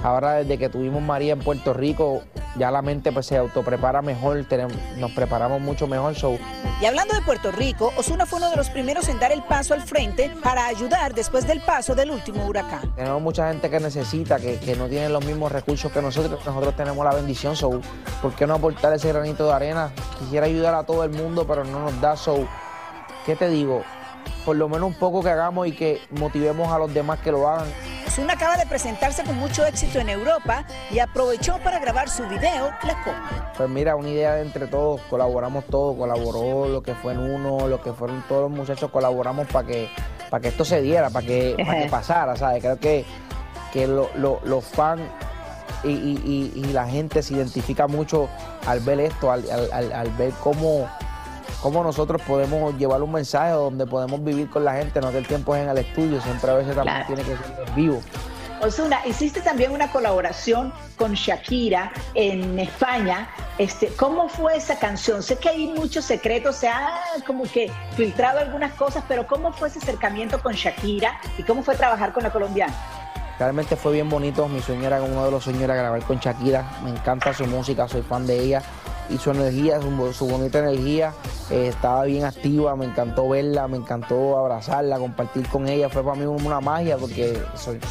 ahora 0.03 0.33
desde 0.33 0.57
que 0.57 0.67
tuvimos 0.69 1.01
María 1.01 1.33
en 1.33 1.39
Puerto 1.39 1.73
Rico, 1.73 2.21
ya 2.57 2.69
la 2.69 2.81
mente 2.81 3.13
pues 3.13 3.25
se 3.27 3.37
autoprepara 3.37 4.01
mejor, 4.01 4.43
tenemos- 4.43 4.75
nos 4.97 5.11
preparamos 5.11 5.61
mucho 5.61 5.87
mejor, 5.87 6.15
so, 6.15 6.37
Y 6.81 6.85
hablando 6.85 7.15
de 7.15 7.21
Puerto 7.21 7.49
Rico, 7.51 7.91
Osuna 7.97 8.25
fue 8.25 8.39
uno 8.39 8.49
de 8.49 8.57
los 8.57 8.69
primeros 8.69 9.07
en 9.07 9.19
dar 9.19 9.31
el 9.31 9.41
paso 9.41 9.73
al 9.73 9.81
frente 9.81 10.31
para 10.43 10.65
ayudar 10.67 11.13
después 11.15 11.47
del 11.47 11.61
paso 11.61 11.95
del 11.95 12.11
último 12.11 12.45
huracán. 12.45 12.93
tenemos 12.95 13.21
mucha 13.21 13.47
gente 13.47 13.69
que 13.69 13.79
necesita, 13.79 14.37
que, 14.37 14.59
que 14.59 14.75
no 14.75 14.87
tiene 14.87 15.07
los 15.09 15.23
mismos 15.25 15.49
recursos 15.51 15.91
que 15.93 16.01
nosotros, 16.01 16.45
nosotros 16.45 16.75
tenemos 16.75 17.03
la 17.05 17.15
bendición, 17.15 17.55
so, 17.55 17.79
¿por 18.21 18.33
qué 18.35 18.45
no 18.45 18.55
aportar 18.55 18.93
ese 18.93 19.07
granito 19.13 19.47
de 19.47 19.53
arena? 19.53 19.91
Quisiera 20.19 20.45
ayudar 20.45 20.75
a 20.75 20.83
todo 20.83 21.05
el 21.05 21.09
mundo, 21.11 21.47
pero 21.47 21.63
no 21.63 21.79
nos 21.79 21.99
da, 22.01 22.17
so, 22.17 22.37
¿qué 23.25 23.35
te 23.37 23.47
digo? 23.49 23.81
Por 24.45 24.55
lo 24.55 24.67
menos 24.69 24.87
un 24.87 24.93
poco 24.95 25.21
que 25.21 25.29
hagamos 25.29 25.67
y 25.67 25.73
que 25.73 26.01
motivemos 26.11 26.71
a 26.71 26.79
los 26.79 26.93
demás 26.93 27.19
que 27.19 27.31
lo 27.31 27.47
hagan. 27.47 27.67
Osuna 28.07 28.33
acaba 28.33 28.57
de 28.57 28.65
presentarse 28.65 29.23
con 29.23 29.37
mucho 29.37 29.65
éxito 29.65 29.99
en 29.99 30.09
Europa 30.09 30.65
y 30.89 30.97
aprovechó 30.99 31.59
para 31.63 31.77
grabar 31.79 32.09
su 32.09 32.23
video 32.27 32.71
La 32.83 32.95
Copa. 33.03 33.53
Pues 33.55 33.69
mira, 33.69 33.95
una 33.95 34.09
idea 34.09 34.33
de 34.35 34.41
entre 34.41 34.65
todos, 34.67 35.01
colaboramos 35.09 35.65
todos, 35.65 35.95
colaboró 35.97 36.67
lo 36.67 36.81
que 36.81 36.95
fue 36.95 37.13
en 37.13 37.19
uno, 37.19 37.67
lo 37.67 37.81
que 37.81 37.93
fueron 37.93 38.23
todos 38.27 38.43
los 38.49 38.51
muchachos, 38.51 38.89
colaboramos 38.89 39.45
para 39.47 39.67
que, 39.67 39.89
para 40.29 40.41
que 40.41 40.47
esto 40.47 40.65
se 40.65 40.81
diera, 40.81 41.09
para 41.11 41.27
que, 41.27 41.55
para 41.63 41.83
que 41.83 41.85
pasara, 41.91 42.35
¿sabes? 42.35 42.61
Creo 42.63 42.79
que, 42.79 43.05
que 43.71 43.85
lo- 43.85 44.09
lo- 44.15 44.39
los 44.43 44.63
fans 44.65 45.01
y, 45.83 45.89
y- 45.91 46.21
y- 46.55 46.59
y 46.59 46.63
la 46.73 46.87
gente 46.87 47.21
se 47.21 47.35
identifica 47.35 47.87
mucho 47.87 48.27
al 48.65 48.79
ver 48.79 49.01
esto, 49.01 49.31
al, 49.31 49.43
al- 49.51 49.71
al- 49.71 49.91
al 49.93 50.09
ver 50.11 50.31
cómo, 50.43 50.89
cómo 51.61 51.83
nosotros 51.83 52.21
podemos 52.21 52.75
llevar 52.77 53.01
un 53.01 53.11
mensaje 53.11 53.51
donde 53.51 53.85
podemos 53.85 54.23
vivir 54.23 54.49
con 54.49 54.63
la 54.65 54.73
gente, 54.73 55.01
no 55.01 55.09
el 55.09 55.27
tiempo 55.27 55.55
es 55.55 55.63
en 55.63 55.69
el 55.69 55.77
estudio, 55.77 56.21
siempre 56.21 56.51
a 56.51 56.53
veces 56.55 56.75
también 56.75 57.03
Claro. 57.03 57.07
tiene 57.15 57.23
que 57.23 57.37
ser 57.43 57.67
en 57.67 57.75
vivo. 57.75 58.01
Osuna, 58.61 58.99
hiciste 59.05 59.39
también 59.39 59.71
una 59.71 59.89
colaboración 59.89 60.73
con 60.97 61.13
Shakira 61.13 61.91
en 62.13 62.59
España. 62.59 63.29
Este, 63.57 63.87
¿Cómo 63.87 64.27
fue 64.27 64.57
esa 64.57 64.77
canción? 64.77 65.23
Sé 65.23 65.37
que 65.37 65.47
hay 65.47 65.67
muchos 65.67 66.03
secretos, 66.03 66.57
se 66.57 66.67
ha 66.67 66.89
como 67.25 67.43
que 67.43 67.71
filtrado 67.95 68.39
algunas 68.39 68.73
cosas, 68.73 69.03
pero 69.07 69.25
¿cómo 69.27 69.53
fue 69.53 69.69
ese 69.69 69.79
acercamiento 69.79 70.41
con 70.41 70.53
Shakira 70.55 71.19
y 71.37 71.43
cómo 71.43 71.63
fue 71.63 71.75
trabajar 71.75 72.11
con 72.11 72.23
la 72.23 72.31
colombiana? 72.31 72.73
Realmente 73.37 73.77
fue 73.77 73.93
bien 73.93 74.09
bonito. 74.09 74.49
Mi 74.49 74.59
sueño 74.61 74.87
era, 74.87 75.01
uno 75.01 75.23
de 75.23 75.31
los 75.31 75.45
sueños 75.45 75.61
era 75.63 75.75
grabar 75.75 76.03
con 76.03 76.19
Shakira. 76.19 76.69
Me 76.83 76.89
encanta 76.89 77.33
su 77.33 77.45
música, 77.45 77.87
soy 77.87 78.01
fan 78.01 78.27
de 78.27 78.37
ella. 78.37 78.61
Y 79.09 79.17
su 79.17 79.31
energía, 79.31 79.81
su, 79.81 80.13
su 80.13 80.27
bonita 80.27 80.59
energía, 80.59 81.13
eh, 81.49 81.67
estaba 81.69 82.03
bien 82.03 82.25
activa. 82.25 82.75
Me 82.75 82.85
encantó 82.85 83.27
verla, 83.27 83.67
me 83.67 83.77
encantó 83.77 84.37
abrazarla, 84.37 84.99
compartir 84.99 85.47
con 85.47 85.67
ella. 85.67 85.89
Fue 85.89 86.03
para 86.03 86.15
mí 86.15 86.25
una 86.25 86.59
magia 86.61 86.97
porque 86.97 87.41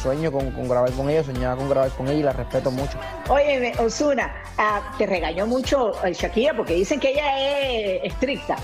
sueño 0.01 0.31
con, 0.31 0.51
con 0.51 0.69
grabar 0.69 0.91
con 0.91 1.09
ella, 1.09 1.23
soñaba 1.23 1.57
con 1.57 1.69
grabar 1.69 1.89
con 1.91 2.07
ella 2.07 2.19
y 2.19 2.23
la 2.23 2.33
respeto 2.33 2.71
mucho. 2.71 2.97
Oye, 3.29 3.73
Osuna, 3.79 4.33
ah, 4.57 4.81
te 4.97 5.05
regañó 5.05 5.45
mucho 5.45 5.91
eh, 6.05 6.13
Shakira 6.13 6.53
porque 6.55 6.73
dicen 6.73 6.99
que 6.99 7.11
ella 7.11 7.37
es 7.37 8.13
estricta. 8.13 8.55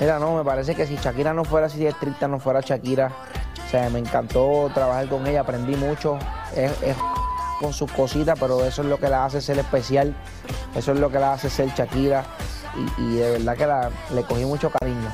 Mira, 0.00 0.18
no, 0.18 0.36
me 0.36 0.44
parece 0.44 0.74
que 0.74 0.86
si 0.86 0.96
Shakira 0.96 1.34
no 1.34 1.44
fuera 1.44 1.66
así 1.66 1.78
de 1.78 1.88
estricta, 1.88 2.28
no 2.28 2.38
fuera 2.38 2.60
Shakira. 2.60 3.12
O 3.66 3.70
sea, 3.70 3.90
me 3.90 3.98
encantó 3.98 4.70
trabajar 4.72 5.08
con 5.08 5.26
ella, 5.26 5.40
aprendí 5.40 5.76
mucho. 5.76 6.18
Es, 6.56 6.70
es 6.82 6.96
con 7.58 7.72
sus 7.72 7.90
cositas, 7.92 8.38
pero 8.38 8.64
eso 8.64 8.82
es 8.82 8.88
lo 8.88 8.98
que 8.98 9.08
la 9.08 9.24
hace 9.24 9.40
ser 9.40 9.58
especial. 9.58 10.14
Eso 10.74 10.92
es 10.92 10.98
lo 11.00 11.10
que 11.10 11.18
la 11.18 11.32
hace 11.32 11.50
ser 11.50 11.68
Shakira. 11.74 12.24
Y, 12.98 13.16
de 13.16 13.30
verdad 13.32 13.56
que 13.56 13.66
la- 13.66 13.90
le 14.14 14.22
cogí 14.22 14.44
mucho 14.44 14.70
cariño. 14.70 15.10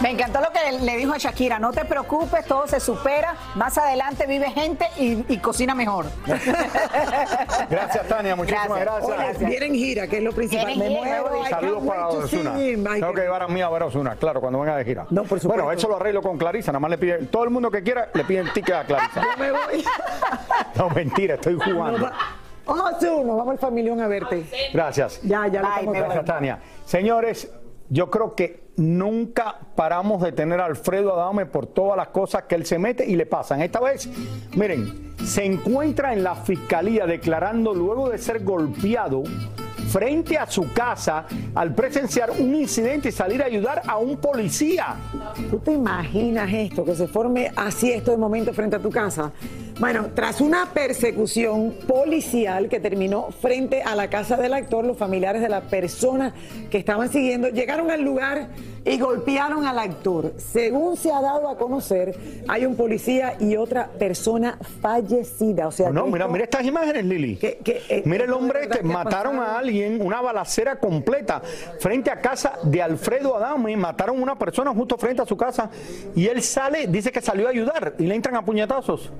Me 0.00 0.10
encantó 0.10 0.40
lo 0.40 0.46
que 0.52 0.84
le 0.84 0.96
dijo 0.96 1.12
a 1.12 1.18
Shakira, 1.18 1.58
no 1.58 1.72
te 1.72 1.84
preocupes, 1.84 2.46
todo 2.46 2.68
se 2.68 2.78
supera, 2.78 3.34
más 3.56 3.76
adelante 3.78 4.26
vive 4.26 4.50
gente 4.50 4.86
y, 4.96 5.24
y 5.32 5.38
cocina 5.38 5.74
mejor. 5.74 6.06
Gracias, 7.70 8.06
Tania, 8.06 8.36
muchísimas 8.36 8.80
Gracias. 8.80 9.08
gracias. 9.08 9.36
Oye, 9.38 9.46
viene 9.46 9.66
en 9.66 9.74
gira, 9.74 10.06
que 10.06 10.18
es 10.18 10.22
lo 10.22 10.32
principal. 10.32 10.76
Me. 10.76 10.92
I 10.92 11.50
Saludos 11.50 11.84
para 11.84 12.08
Osuna. 12.08 12.54
Tengo 12.54 13.12
que 13.12 13.20
llevar 13.22 13.42
a 13.42 13.48
mí 13.48 13.60
a 13.60 13.68
ver 13.68 13.82
a 13.82 13.86
Osuna, 13.86 14.14
claro, 14.16 14.40
cuando 14.40 14.60
venga 14.60 14.76
de 14.76 14.84
gira. 14.84 15.06
No, 15.10 15.24
por 15.24 15.40
supuesto. 15.40 15.64
Bueno, 15.64 15.72
eso 15.76 15.88
lo 15.88 15.96
arreglo 15.96 16.22
con 16.22 16.38
Clarisa, 16.38 16.70
nada 16.70 16.80
más 16.80 16.90
le 16.90 16.98
pide, 16.98 17.18
todo 17.26 17.44
el 17.44 17.50
mundo 17.50 17.70
que 17.70 17.82
quiera 17.82 18.08
le 18.14 18.24
piden 18.24 18.52
ticket 18.52 18.74
a 18.76 18.84
Clarisa. 18.84 19.20
Yo 19.22 19.36
me 19.38 19.50
voy. 19.50 19.84
No, 20.74 20.90
mentira, 20.90 21.34
estoy 21.34 21.54
jugando. 21.54 22.08
Osuna, 22.66 23.34
vamos 23.34 23.48
al 23.48 23.58
familión 23.58 24.00
a 24.00 24.06
verte. 24.06 24.44
Gracias. 24.72 25.20
Ya, 25.22 25.48
ya 25.48 25.62
lo 25.62 25.68
voy. 25.90 25.98
Gracias, 25.98 26.24
Tania. 26.24 26.60
Señores, 26.84 27.50
yo 27.88 28.10
creo 28.10 28.34
que 28.34 28.67
nunca 28.78 29.58
paramos 29.74 30.22
de 30.22 30.32
tener 30.32 30.60
a 30.60 30.66
Alfredo 30.66 31.12
Adame 31.12 31.46
por 31.46 31.66
todas 31.66 31.96
las 31.96 32.08
cosas 32.08 32.44
que 32.44 32.54
él 32.54 32.64
se 32.64 32.78
mete 32.78 33.04
y 33.04 33.16
le 33.16 33.26
pasan. 33.26 33.60
Esta 33.60 33.80
vez, 33.80 34.08
miren, 34.54 35.14
se 35.24 35.44
encuentra 35.44 36.12
en 36.12 36.22
la 36.22 36.34
fiscalía 36.34 37.06
declarando 37.06 37.74
luego 37.74 38.08
de 38.08 38.18
ser 38.18 38.44
golpeado 38.44 39.24
frente 39.88 40.36
a 40.36 40.46
su 40.46 40.72
casa 40.72 41.26
al 41.54 41.74
presenciar 41.74 42.30
un 42.30 42.54
incidente 42.54 43.08
y 43.08 43.12
salir 43.12 43.42
a 43.42 43.46
ayudar 43.46 43.82
a 43.86 43.98
un 43.98 44.18
policía. 44.18 44.96
¿Tú 45.50 45.58
te 45.58 45.72
imaginas 45.72 46.50
esto, 46.52 46.84
que 46.84 46.94
se 46.94 47.08
forme 47.08 47.50
así 47.56 47.90
esto 47.90 48.10
de 48.10 48.16
momento 48.16 48.52
frente 48.52 48.76
a 48.76 48.78
tu 48.78 48.90
casa? 48.90 49.32
Bueno, 49.78 50.06
tras 50.12 50.40
una 50.40 50.66
persecución 50.74 51.72
policial 51.86 52.68
que 52.68 52.80
terminó 52.80 53.28
frente 53.30 53.80
a 53.80 53.94
la 53.94 54.10
casa 54.10 54.36
del 54.36 54.52
actor, 54.54 54.84
los 54.84 54.96
familiares 54.98 55.40
de 55.40 55.48
la 55.48 55.60
persona 55.60 56.34
que 56.68 56.78
estaban 56.78 57.08
siguiendo 57.12 57.48
llegaron 57.48 57.88
al 57.88 58.02
lugar 58.02 58.48
y 58.84 58.98
golpearon 58.98 59.66
al 59.68 59.78
actor. 59.78 60.32
Según 60.36 60.96
se 60.96 61.12
ha 61.12 61.20
dado 61.20 61.48
a 61.48 61.56
conocer, 61.56 62.12
hay 62.48 62.66
un 62.66 62.74
policía 62.74 63.36
y 63.38 63.54
otra 63.54 63.86
persona 63.86 64.58
fallecida. 64.82 65.68
O 65.68 65.70
sea, 65.70 65.90
No, 65.90 66.08
mira, 66.08 66.26
mira 66.26 66.42
estas 66.42 66.64
imágenes, 66.64 67.04
Lili. 67.04 67.36
Que- 67.36 67.58
que, 67.58 67.80
eh, 67.88 68.02
mira 68.04 68.24
el 68.24 68.32
hombre 68.32 68.62
este, 68.64 68.78
que 68.78 68.82
mataron 68.84 69.36
pasado. 69.36 69.54
a 69.56 69.58
alguien, 69.60 70.02
una 70.04 70.20
balacera 70.20 70.80
completa 70.80 71.40
frente 71.78 72.10
a 72.10 72.20
casa 72.20 72.54
de 72.64 72.82
Alfredo 72.82 73.36
Adame, 73.36 73.76
mataron 73.76 74.18
a 74.18 74.22
una 74.24 74.36
persona 74.36 74.72
justo 74.74 74.98
frente 74.98 75.22
a 75.22 75.26
su 75.26 75.36
casa 75.36 75.70
y 76.16 76.26
él 76.26 76.42
sale, 76.42 76.88
dice 76.88 77.12
que 77.12 77.20
salió 77.20 77.46
a 77.46 77.50
ayudar 77.50 77.94
y 77.96 78.06
le 78.06 78.16
entran 78.16 78.34
a 78.34 78.44
puñetazos. 78.44 79.12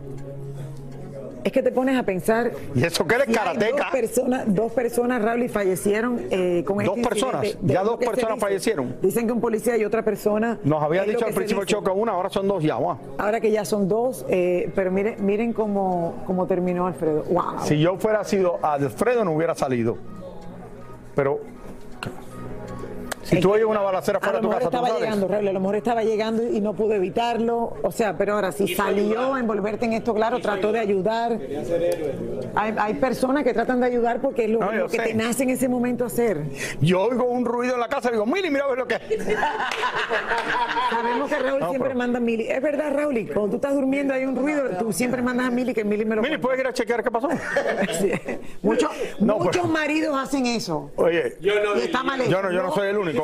Es 1.45 1.53
que 1.53 1.63
te 1.63 1.71
pones 1.71 1.97
a 1.99 2.03
pensar. 2.03 2.53
Y 2.75 2.85
eso 2.85 3.07
que 3.07 3.15
eres 3.15 3.27
si 3.29 3.33
karateca. 3.33 3.77
Dos 3.85 3.93
personas, 3.93 4.55
dos 4.55 4.73
personas, 4.73 5.23
Raúl, 5.23 5.43
y 5.45 5.49
fallecieron 5.49 6.21
eh, 6.31 6.63
con 6.67 6.79
Dos 6.79 6.97
este 6.97 7.09
personas, 7.09 7.59
ya 7.63 7.83
dos 7.83 7.99
personas 7.99 8.39
fallecieron. 8.39 8.97
Dicen 9.03 9.27
que 9.27 9.33
un 9.33 9.41
policía 9.41 9.77
y 9.77 9.85
otra 9.85 10.03
persona. 10.05 10.59
Nos 10.65 10.83
había 10.83 11.03
es 11.03 11.07
lo 11.09 11.13
dicho 11.15 11.27
al 11.27 11.35
principio 11.35 11.63
el 11.63 11.67
dice. 11.67 11.79
choque 11.79 11.91
una, 11.91 12.13
ahora 12.13 12.29
son 12.31 12.49
dos 12.49 12.63
ya. 12.63 12.75
guau. 12.77 12.99
Ahora 13.19 13.41
que 13.41 13.51
ya 13.51 13.65
son 13.65 13.89
dos, 13.89 14.25
eh, 14.29 14.71
pero 14.75 14.91
miren, 14.91 15.25
miren 15.25 15.53
cómo, 15.53 16.15
cómo 16.27 16.47
terminó 16.47 16.87
Alfredo. 16.87 17.25
¡Wow! 17.31 17.65
Si 17.65 17.79
yo 17.79 17.97
fuera 17.99 18.25
sido 18.25 18.59
Alfredo 18.63 19.25
no 19.25 19.33
hubiera 19.33 19.55
salido. 19.55 19.97
Pero 21.15 21.41
si 23.29 23.41
tú 23.41 23.53
oyes 23.53 23.67
una 23.67 23.81
balacera 23.81 24.21
fuera 24.21 24.39
de 24.39 24.43
tu 24.43 24.51
casa, 24.51 24.65
estaba 24.65 24.91
llegando, 24.99 25.29
Raúl, 25.29 25.49
a 25.49 25.53
lo 25.53 25.61
mejor 25.61 25.77
estaba 25.77 26.03
llegando 26.05 26.43
y 26.43 26.61
no 26.61 26.73
pudo 26.75 26.95
evitarlo. 26.95 27.75
O 27.83 27.91
sea, 27.93 28.17
pero 28.17 28.35
ahora 28.35 28.53
si 28.53 28.75
salió 28.75 29.35
a 29.35 29.41
envolverte 29.41 29.85
en 29.87 29.93
esto, 29.95 30.15
claro, 30.15 30.41
trató 30.41 30.73
de 30.73 30.81
ayudar. 30.81 31.39
Hay, 32.55 32.75
hay 32.79 32.95
personas 32.95 33.45
que 33.45 33.53
tratan 33.53 33.81
de 33.81 33.87
ayudar 33.87 34.21
porque 34.21 34.45
es 34.45 34.51
lo, 34.51 34.61
No, 34.61 34.73
lo 34.73 34.89
que 34.89 34.97
sé. 34.97 35.03
te 35.05 35.15
nace 35.15 35.43
en 35.45 35.51
ese 35.51 35.69
momento 35.69 36.05
hacer. 36.05 36.43
Yo 36.81 37.03
oigo 37.03 37.25
un 37.25 37.45
ruido 37.45 37.75
en 37.75 37.81
la 37.81 37.89
casa 37.89 38.09
y 38.09 38.13
digo, 38.13 38.27
Mili, 38.27 38.51
mira 38.51 38.65
a 38.65 38.69
ver 38.69 38.79
lo 38.79 38.87
que 38.87 38.95
es. 38.95 39.03
Sabemos 40.91 41.29
que 41.31 41.39
Raúl 41.39 41.61
No, 41.61 41.69
siempre 41.71 41.89
pero- 41.91 41.99
manda 41.99 42.19
a 42.19 42.21
Mili. 42.21 42.49
Es 42.49 42.63
verdad, 42.63 42.93
Raúl, 42.95 43.19
y 43.19 43.27
cuando 43.27 43.51
tú 43.51 43.57
estás 43.57 43.75
durmiendo 43.75 44.15
hay 44.15 44.25
un 44.25 44.37
ruido, 44.37 44.63
tú 44.79 44.93
siempre 44.93 45.23
mandas 45.23 45.47
a 45.49 45.51
Mili 45.51 45.75
que 45.75 45.85
Mili 45.85 46.05
me 46.05 46.17
lo 46.17 46.23
Mili, 46.23 46.39
¿puedes 46.39 46.61
ir 46.61 46.67
a 46.67 46.73
chequear 46.73 47.03
qué 47.03 47.11
pasó? 47.11 47.29
Sí. 47.99 48.13
Muchos, 48.63 48.91
No, 49.21 49.39
muchos 49.39 49.53
pero- 49.63 49.67
maridos 49.67 50.17
hacen 50.19 50.47
eso. 50.47 50.91
Oye, 50.97 51.37
Y 51.41 51.49
está 51.81 52.03
mal 52.03 52.21
hecho. 52.21 52.31
yo 52.31 52.43
no, 52.43 52.53
yo 52.53 52.63
no 52.63 52.73
soy 52.73 52.89
el 52.89 52.99
único. 52.99 53.18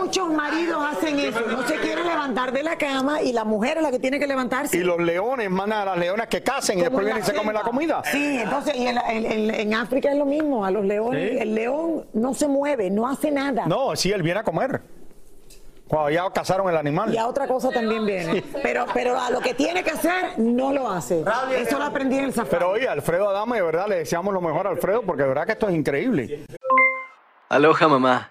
Muchos 0.00 0.32
maridos 0.32 0.84
hacen 0.90 1.18
eso. 1.18 1.40
No 1.46 1.62
se 1.66 1.76
quieren 1.76 2.06
levantar 2.06 2.52
de 2.52 2.62
la 2.62 2.76
cama 2.76 3.22
y 3.22 3.32
la 3.32 3.44
mujer 3.44 3.78
es 3.78 3.82
la 3.82 3.90
que 3.90 3.98
tiene 3.98 4.18
que 4.18 4.26
levantarse. 4.26 4.76
Y 4.76 4.80
los 4.80 4.98
leones 5.00 5.50
mandan 5.50 5.82
a 5.82 5.84
las 5.84 5.98
leonas 5.98 6.26
que 6.28 6.42
casen 6.42 6.78
y 6.78 6.82
después 6.82 7.04
vienen 7.04 7.22
y 7.22 7.26
se 7.26 7.34
comen 7.34 7.54
la 7.54 7.62
comida. 7.62 8.02
Sí, 8.10 8.38
entonces, 8.40 8.74
y 8.76 8.86
en, 8.86 9.74
África 9.74 10.10
es 10.10 10.16
lo 10.16 10.26
mismo. 10.26 10.64
A 10.64 10.70
los 10.70 10.84
leones, 10.84 11.30
Sí. 11.30 11.38
el 11.38 11.54
león 11.54 12.06
no 12.12 12.34
se 12.34 12.48
mueve, 12.48 12.90
no 12.90 13.08
hace 13.08 13.30
nada. 13.30 13.66
No, 13.66 13.94
sí, 13.96 14.10
él 14.12 14.22
viene 14.22 14.40
a 14.40 14.44
comer. 14.44 14.80
Cuando 15.90 16.10
ya 16.10 16.30
cazaron 16.30 16.68
el 16.70 16.76
animal. 16.76 17.12
Y 17.12 17.16
a 17.16 17.26
otra 17.26 17.48
cosa 17.48 17.70
también 17.70 18.06
viene. 18.06 18.44
Pero, 18.62 18.86
pero 18.94 19.18
a 19.18 19.28
lo 19.30 19.40
que 19.40 19.54
tiene 19.54 19.82
que 19.82 19.90
hacer, 19.90 20.38
no 20.38 20.72
lo 20.72 20.88
hace. 20.88 21.24
Eso 21.56 21.78
lo 21.78 21.84
aprendí 21.84 22.16
en 22.16 22.26
el 22.26 22.32
safari. 22.32 22.50
Pero 22.50 22.70
oye, 22.70 22.88
Alfredo 22.88 23.28
Adame, 23.28 23.56
de 23.56 23.62
verdad 23.62 23.88
le 23.88 23.96
deseamos 23.96 24.32
lo 24.32 24.40
mejor 24.40 24.68
a 24.68 24.70
Alfredo 24.70 25.02
porque 25.02 25.22
de 25.22 25.28
verdad 25.28 25.46
que 25.46 25.52
esto 25.52 25.68
es 25.68 25.74
increíble. 25.74 26.46
Aloha, 27.48 27.88
mamá. 27.88 28.30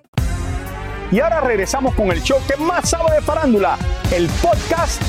Y 1.11 1.19
ahora 1.19 1.41
regresamos 1.41 1.93
con 1.93 2.09
el 2.09 2.23
show 2.23 2.39
que 2.47 2.55
más 2.55 2.89
sabe 2.89 3.15
de 3.15 3.21
farándula, 3.21 3.77
el 4.11 4.29
podcast 4.41 5.01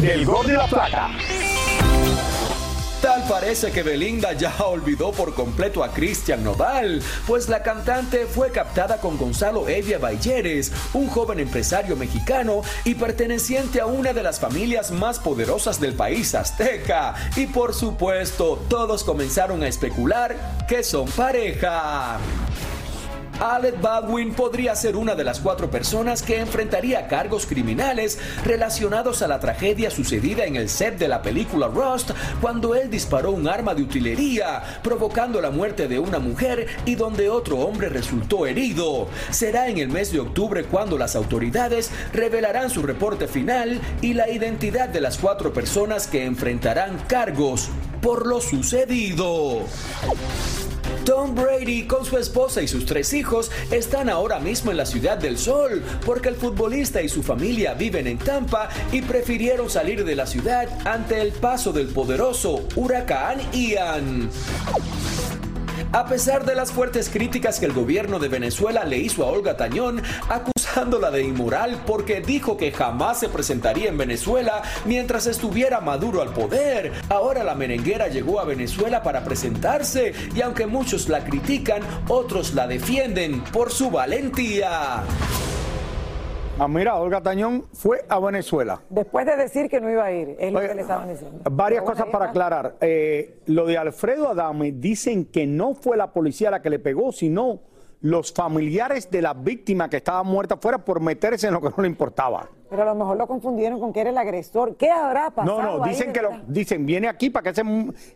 del 0.00 0.26
Gol 0.26 0.48
de 0.48 0.54
la 0.54 0.66
Plata. 0.66 1.10
Tal 3.00 3.22
parece 3.28 3.70
que 3.70 3.84
Belinda 3.84 4.32
ya 4.32 4.52
olvidó 4.64 5.12
por 5.12 5.34
completo 5.34 5.84
a 5.84 5.92
Cristian 5.92 6.42
Nodal, 6.42 7.00
pues 7.26 7.48
la 7.48 7.62
cantante 7.62 8.26
fue 8.26 8.50
captada 8.50 8.96
con 8.96 9.16
Gonzalo 9.16 9.68
Evia 9.68 9.98
Balleres, 9.98 10.72
un 10.92 11.08
joven 11.08 11.38
empresario 11.38 11.94
mexicano 11.94 12.62
y 12.82 12.96
perteneciente 12.96 13.80
a 13.80 13.86
una 13.86 14.12
de 14.12 14.22
las 14.24 14.40
familias 14.40 14.90
más 14.90 15.20
poderosas 15.20 15.78
del 15.78 15.92
país 15.92 16.34
azteca. 16.34 17.14
Y 17.36 17.46
por 17.46 17.74
supuesto, 17.74 18.58
todos 18.68 19.04
comenzaron 19.04 19.62
a 19.62 19.68
especular 19.68 20.34
que 20.66 20.82
son 20.82 21.06
pareja. 21.10 22.18
Alec 23.40 23.80
Baldwin 23.80 24.32
podría 24.32 24.76
ser 24.76 24.96
una 24.96 25.14
de 25.14 25.24
las 25.24 25.40
cuatro 25.40 25.70
personas 25.70 26.22
que 26.22 26.38
enfrentaría 26.38 27.08
cargos 27.08 27.46
criminales 27.46 28.18
relacionados 28.44 29.22
a 29.22 29.28
la 29.28 29.40
tragedia 29.40 29.90
sucedida 29.90 30.44
en 30.44 30.56
el 30.56 30.68
set 30.68 30.98
de 30.98 31.08
la 31.08 31.20
película 31.22 31.66
Rust 31.66 32.12
cuando 32.40 32.74
él 32.74 32.90
disparó 32.90 33.32
un 33.32 33.48
arma 33.48 33.74
de 33.74 33.82
utilería, 33.82 34.62
provocando 34.82 35.40
la 35.40 35.50
muerte 35.50 35.88
de 35.88 35.98
una 35.98 36.18
mujer 36.18 36.66
y 36.86 36.94
donde 36.94 37.28
otro 37.28 37.58
hombre 37.58 37.88
resultó 37.88 38.46
herido. 38.46 39.08
Será 39.30 39.68
en 39.68 39.78
el 39.78 39.88
mes 39.88 40.12
de 40.12 40.20
octubre 40.20 40.64
cuando 40.64 40.96
las 40.96 41.16
autoridades 41.16 41.90
revelarán 42.12 42.70
su 42.70 42.82
reporte 42.82 43.26
final 43.26 43.80
y 44.00 44.14
la 44.14 44.30
identidad 44.30 44.88
de 44.88 45.00
las 45.00 45.18
cuatro 45.18 45.52
personas 45.52 46.06
que 46.06 46.24
enfrentarán 46.24 46.98
cargos 47.08 47.68
por 48.00 48.26
lo 48.26 48.40
sucedido. 48.40 49.62
Tom 51.04 51.34
Brady 51.34 51.86
con 51.86 52.04
su 52.04 52.16
esposa 52.16 52.62
y 52.62 52.68
sus 52.68 52.86
tres 52.86 53.12
hijos 53.12 53.50
están 53.70 54.08
ahora 54.08 54.38
mismo 54.40 54.70
en 54.70 54.78
la 54.78 54.86
Ciudad 54.86 55.18
del 55.18 55.36
Sol 55.36 55.82
porque 56.04 56.30
el 56.30 56.36
futbolista 56.36 57.02
y 57.02 57.10
su 57.10 57.22
familia 57.22 57.74
viven 57.74 58.06
en 58.06 58.18
Tampa 58.18 58.70
y 58.90 59.02
prefirieron 59.02 59.68
salir 59.68 60.04
de 60.04 60.16
la 60.16 60.26
ciudad 60.26 60.66
ante 60.86 61.20
el 61.20 61.32
paso 61.32 61.72
del 61.72 61.88
poderoso 61.88 62.66
huracán 62.74 63.40
Ian. 63.52 64.30
A 65.94 66.06
pesar 66.06 66.44
de 66.44 66.56
las 66.56 66.72
fuertes 66.72 67.08
críticas 67.08 67.60
que 67.60 67.66
el 67.66 67.72
gobierno 67.72 68.18
de 68.18 68.26
Venezuela 68.26 68.82
le 68.84 68.98
hizo 68.98 69.24
a 69.24 69.28
Olga 69.28 69.56
Tañón, 69.56 70.02
acusándola 70.28 71.12
de 71.12 71.22
inmoral 71.22 71.84
porque 71.86 72.20
dijo 72.20 72.56
que 72.56 72.72
jamás 72.72 73.20
se 73.20 73.28
presentaría 73.28 73.90
en 73.90 73.96
Venezuela 73.96 74.62
mientras 74.86 75.28
estuviera 75.28 75.80
Maduro 75.80 76.20
al 76.20 76.30
poder, 76.30 76.92
ahora 77.08 77.44
la 77.44 77.54
merenguera 77.54 78.08
llegó 78.08 78.40
a 78.40 78.44
Venezuela 78.44 79.04
para 79.04 79.22
presentarse 79.22 80.12
y 80.34 80.42
aunque 80.42 80.66
muchos 80.66 81.08
la 81.08 81.22
critican, 81.22 81.80
otros 82.08 82.54
la 82.54 82.66
defienden 82.66 83.44
por 83.52 83.70
su 83.70 83.88
valentía. 83.88 85.04
Ah, 86.56 86.68
mira, 86.68 86.94
Olga 86.94 87.20
Tañón 87.20 87.64
fue 87.72 88.04
a 88.08 88.20
Venezuela. 88.20 88.80
Después 88.88 89.26
de 89.26 89.36
decir 89.36 89.68
que 89.68 89.80
no 89.80 89.90
iba 89.90 90.04
a 90.04 90.12
ir, 90.12 90.36
es 90.38 90.52
lo 90.52 90.60
que 90.60 90.72
le 90.72 90.82
estaban 90.82 91.08
diciendo. 91.08 91.40
Varias 91.50 91.82
Pero 91.82 91.92
cosas 91.92 92.08
para 92.12 92.26
aclarar. 92.26 92.76
Eh, 92.80 93.40
lo 93.46 93.66
de 93.66 93.76
Alfredo 93.76 94.28
Adame 94.28 94.70
dicen 94.70 95.24
que 95.24 95.48
no 95.48 95.74
fue 95.74 95.96
la 95.96 96.12
policía 96.12 96.52
la 96.52 96.62
que 96.62 96.70
le 96.70 96.78
pegó, 96.78 97.10
sino 97.10 97.58
los 98.02 98.32
familiares 98.32 99.10
de 99.10 99.20
la 99.20 99.34
víctima 99.34 99.90
que 99.90 99.96
estaba 99.96 100.22
muerta 100.22 100.56
fuera 100.56 100.78
por 100.78 101.00
meterse 101.00 101.48
en 101.48 101.54
lo 101.54 101.60
que 101.60 101.70
no 101.70 101.82
le 101.82 101.88
importaba. 101.88 102.48
Pero 102.70 102.82
a 102.82 102.84
lo 102.84 102.94
mejor 102.94 103.16
lo 103.16 103.26
confundieron 103.26 103.80
con 103.80 103.92
que 103.92 104.02
era 104.02 104.10
el 104.10 104.18
agresor. 104.18 104.76
¿Qué 104.76 104.90
habrá 104.90 105.30
pasado? 105.30 105.60
No, 105.60 105.78
no, 105.78 105.84
dicen 105.84 106.12
que 106.12 106.22
lo, 106.22 106.30
dicen, 106.46 106.86
viene 106.86 107.08
aquí 107.08 107.30
para 107.30 107.50
que 107.50 107.54
se, 107.54 107.64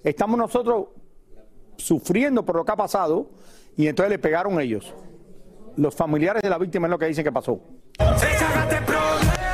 estamos 0.04 0.38
nosotros 0.38 0.86
sufriendo 1.76 2.44
por 2.44 2.54
lo 2.54 2.64
que 2.64 2.70
ha 2.70 2.76
pasado 2.76 3.30
y 3.76 3.88
entonces 3.88 4.10
le 4.10 4.18
pegaron 4.20 4.60
ellos. 4.60 4.94
Los 5.76 5.94
familiares 5.94 6.42
de 6.42 6.50
la 6.50 6.58
víctima 6.58 6.86
es 6.86 6.90
lo 6.90 6.98
que 6.98 7.06
dicen 7.06 7.24
que 7.24 7.32
pasó. 7.32 7.60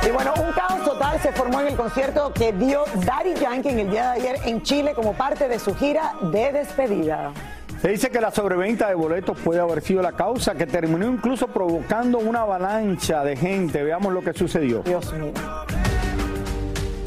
Y 0.05 0.11
bueno, 0.11 0.33
un 0.37 0.51
caos 0.53 0.83
total 0.83 1.19
se 1.19 1.31
formó 1.31 1.61
en 1.61 1.67
el 1.67 1.75
concierto 1.75 2.31
que 2.33 2.53
dio 2.53 2.83
Daddy 3.05 3.33
Yankee 3.35 3.69
en 3.69 3.79
el 3.79 3.89
día 3.89 4.11
de 4.11 4.21
ayer 4.21 4.35
en 4.45 4.61
Chile 4.61 4.93
como 4.93 5.13
parte 5.13 5.47
de 5.47 5.59
su 5.59 5.75
gira 5.75 6.13
de 6.21 6.51
despedida. 6.51 7.31
Se 7.81 7.89
dice 7.89 8.09
que 8.09 8.21
la 8.21 8.31
sobreventa 8.31 8.87
de 8.87 8.95
boletos 8.95 9.37
puede 9.39 9.59
haber 9.59 9.81
sido 9.81 10.01
la 10.01 10.13
causa 10.13 10.55
que 10.55 10.65
terminó 10.65 11.07
incluso 11.07 11.47
provocando 11.47 12.19
una 12.19 12.41
avalancha 12.41 13.23
de 13.23 13.35
gente. 13.35 13.83
Veamos 13.83 14.13
lo 14.13 14.21
que 14.21 14.33
sucedió. 14.33 14.81
Dios 14.83 15.13
mío. 15.13 15.33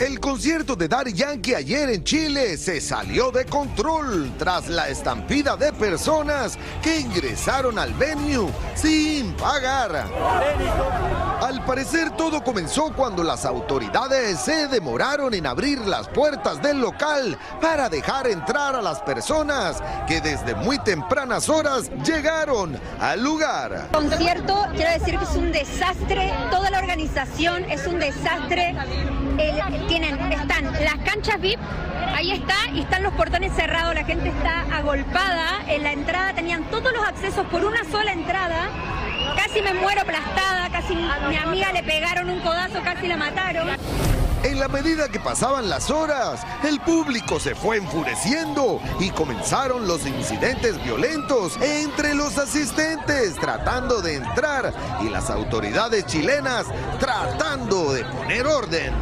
El 0.09 0.21
concierto 0.21 0.75
de 0.75 0.89
Daddy 0.89 1.13
Yankee 1.13 1.55
ayer 1.55 1.91
en 1.91 2.03
Chile 2.03 2.57
se 2.57 2.81
salió 2.81 3.31
de 3.31 3.45
control 3.45 4.33
tras 4.39 4.67
la 4.67 4.89
estampida 4.89 5.55
de 5.55 5.71
personas 5.71 6.59
que 6.83 7.01
ingresaron 7.01 7.79
al 7.79 7.93
venue 7.93 8.51
sin 8.75 9.35
pagar. 9.35 10.07
Al 11.43 11.63
parecer 11.63 12.17
todo 12.17 12.43
comenzó 12.43 12.91
cuando 12.95 13.23
las 13.23 13.45
autoridades 13.45 14.41
se 14.41 14.67
demoraron 14.69 15.35
en 15.35 15.47
abrir 15.47 15.79
las 15.81 16.09
puertas 16.09 16.63
del 16.63 16.81
local 16.81 17.37
para 17.61 17.91
dejar 17.91 18.29
entrar 18.29 18.77
a 18.77 18.81
las 18.81 19.01
personas 19.03 19.83
que 20.07 20.23
desde 20.23 20.55
muy 20.55 20.79
tempranas 20.79 21.51
horas 21.51 21.91
llegaron 22.03 22.81
al 22.99 23.23
lugar. 23.23 23.89
concierto, 23.93 24.69
quiero 24.75 24.91
decir 24.91 25.19
que 25.19 25.25
es 25.25 25.37
un 25.37 25.53
desastre, 25.53 26.33
toda 26.51 26.71
la 26.71 26.79
organización 26.79 27.71
es 27.71 27.87
un 27.87 27.99
desastre. 27.99 28.75
El- 29.39 29.87
tienen, 29.87 30.19
están 30.33 30.65
las 30.65 30.97
canchas 31.05 31.41
VIP, 31.41 31.59
ahí 32.15 32.33
está, 32.33 32.55
y 32.75 32.81
están 32.81 33.03
los 33.03 33.13
portones 33.15 33.53
cerrados, 33.55 33.95
la 33.95 34.05
gente 34.05 34.29
está 34.29 34.65
agolpada. 34.77 35.61
En 35.69 35.83
la 35.83 35.93
entrada 35.93 36.33
tenían 36.35 36.65
todos 36.65 36.93
los 36.93 37.03
accesos 37.07 37.47
por 37.47 37.65
una 37.65 37.85
sola 37.85 38.13
entrada. 38.13 38.69
Casi 39.37 39.63
me 39.63 39.75
muero 39.75 40.03
aplastada, 40.03 40.71
casi 40.71 40.95
mi 40.95 41.37
amiga 41.37 41.73
le 41.73 41.83
pegaron 41.83 42.31
un 42.31 42.41
codazo, 42.41 42.81
casi 42.83 43.07
la 43.07 43.17
mataron. 43.17 43.69
En 44.45 44.61
la 44.61 44.69
medida 44.69 45.09
que 45.09 45.19
pasaban 45.19 45.69
las 45.69 45.91
horas, 45.91 46.47
el 46.63 46.81
público 46.81 47.41
se 47.41 47.57
fue 47.57 47.79
enfureciendo 47.79 48.81
y 49.01 49.11
comenzaron 49.11 49.89
los 49.89 50.07
incidentes 50.07 50.83
violentos 50.85 51.57
entre 51.61 52.15
los 52.15 52.39
asistentes 52.39 53.35
tratando 53.35 54.01
de 54.01 54.15
entrar 54.17 54.73
y 55.01 55.09
las 55.09 55.29
autoridades 55.31 56.07
chilenas 56.07 56.67
tratando 57.01 57.93
de 57.93 58.05
poner 58.05 58.47
orden. 58.47 58.93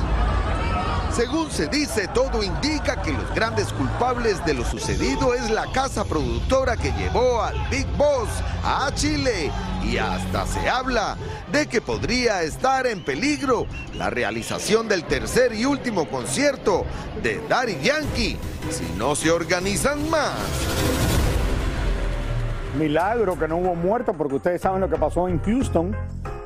Según 1.16 1.50
se 1.50 1.66
dice, 1.66 2.09
todo 2.09 2.42
indica 2.42 3.00
que 3.00 3.11
los 3.11 3.35
grandes 3.35 3.72
culpables 3.72 4.44
de 4.44 4.52
lo 4.52 4.66
sucedido 4.66 5.33
es 5.33 5.48
la 5.48 5.64
casa 5.72 6.05
productora 6.05 6.76
que 6.76 6.92
llevó 6.92 7.40
al 7.42 7.57
Big 7.70 7.87
Boss 7.96 8.29
a 8.62 8.90
Chile 8.94 9.50
y 9.83 9.96
hasta 9.96 10.46
se 10.46 10.68
habla 10.68 11.16
de 11.50 11.68
que 11.68 11.81
podría 11.81 12.42
estar 12.42 12.87
en 12.87 13.02
peligro 13.02 13.66
la 13.94 14.11
realización 14.11 14.88
del 14.88 15.05
tercer 15.05 15.55
y 15.55 15.64
último 15.64 16.07
concierto 16.07 16.85
de 17.22 17.40
Daddy 17.48 17.79
Yankee 17.83 18.37
si 18.68 18.85
no 18.98 19.14
se 19.14 19.31
organizan 19.31 20.11
más. 20.11 20.35
Milagro 22.79 23.38
que 23.38 23.48
no 23.48 23.57
hubo 23.57 23.74
muertos 23.74 24.14
porque 24.18 24.35
ustedes 24.35 24.61
saben 24.61 24.83
lo 24.83 24.90
que 24.90 24.96
pasó 24.96 25.29
en 25.29 25.40
Houston 25.40 25.96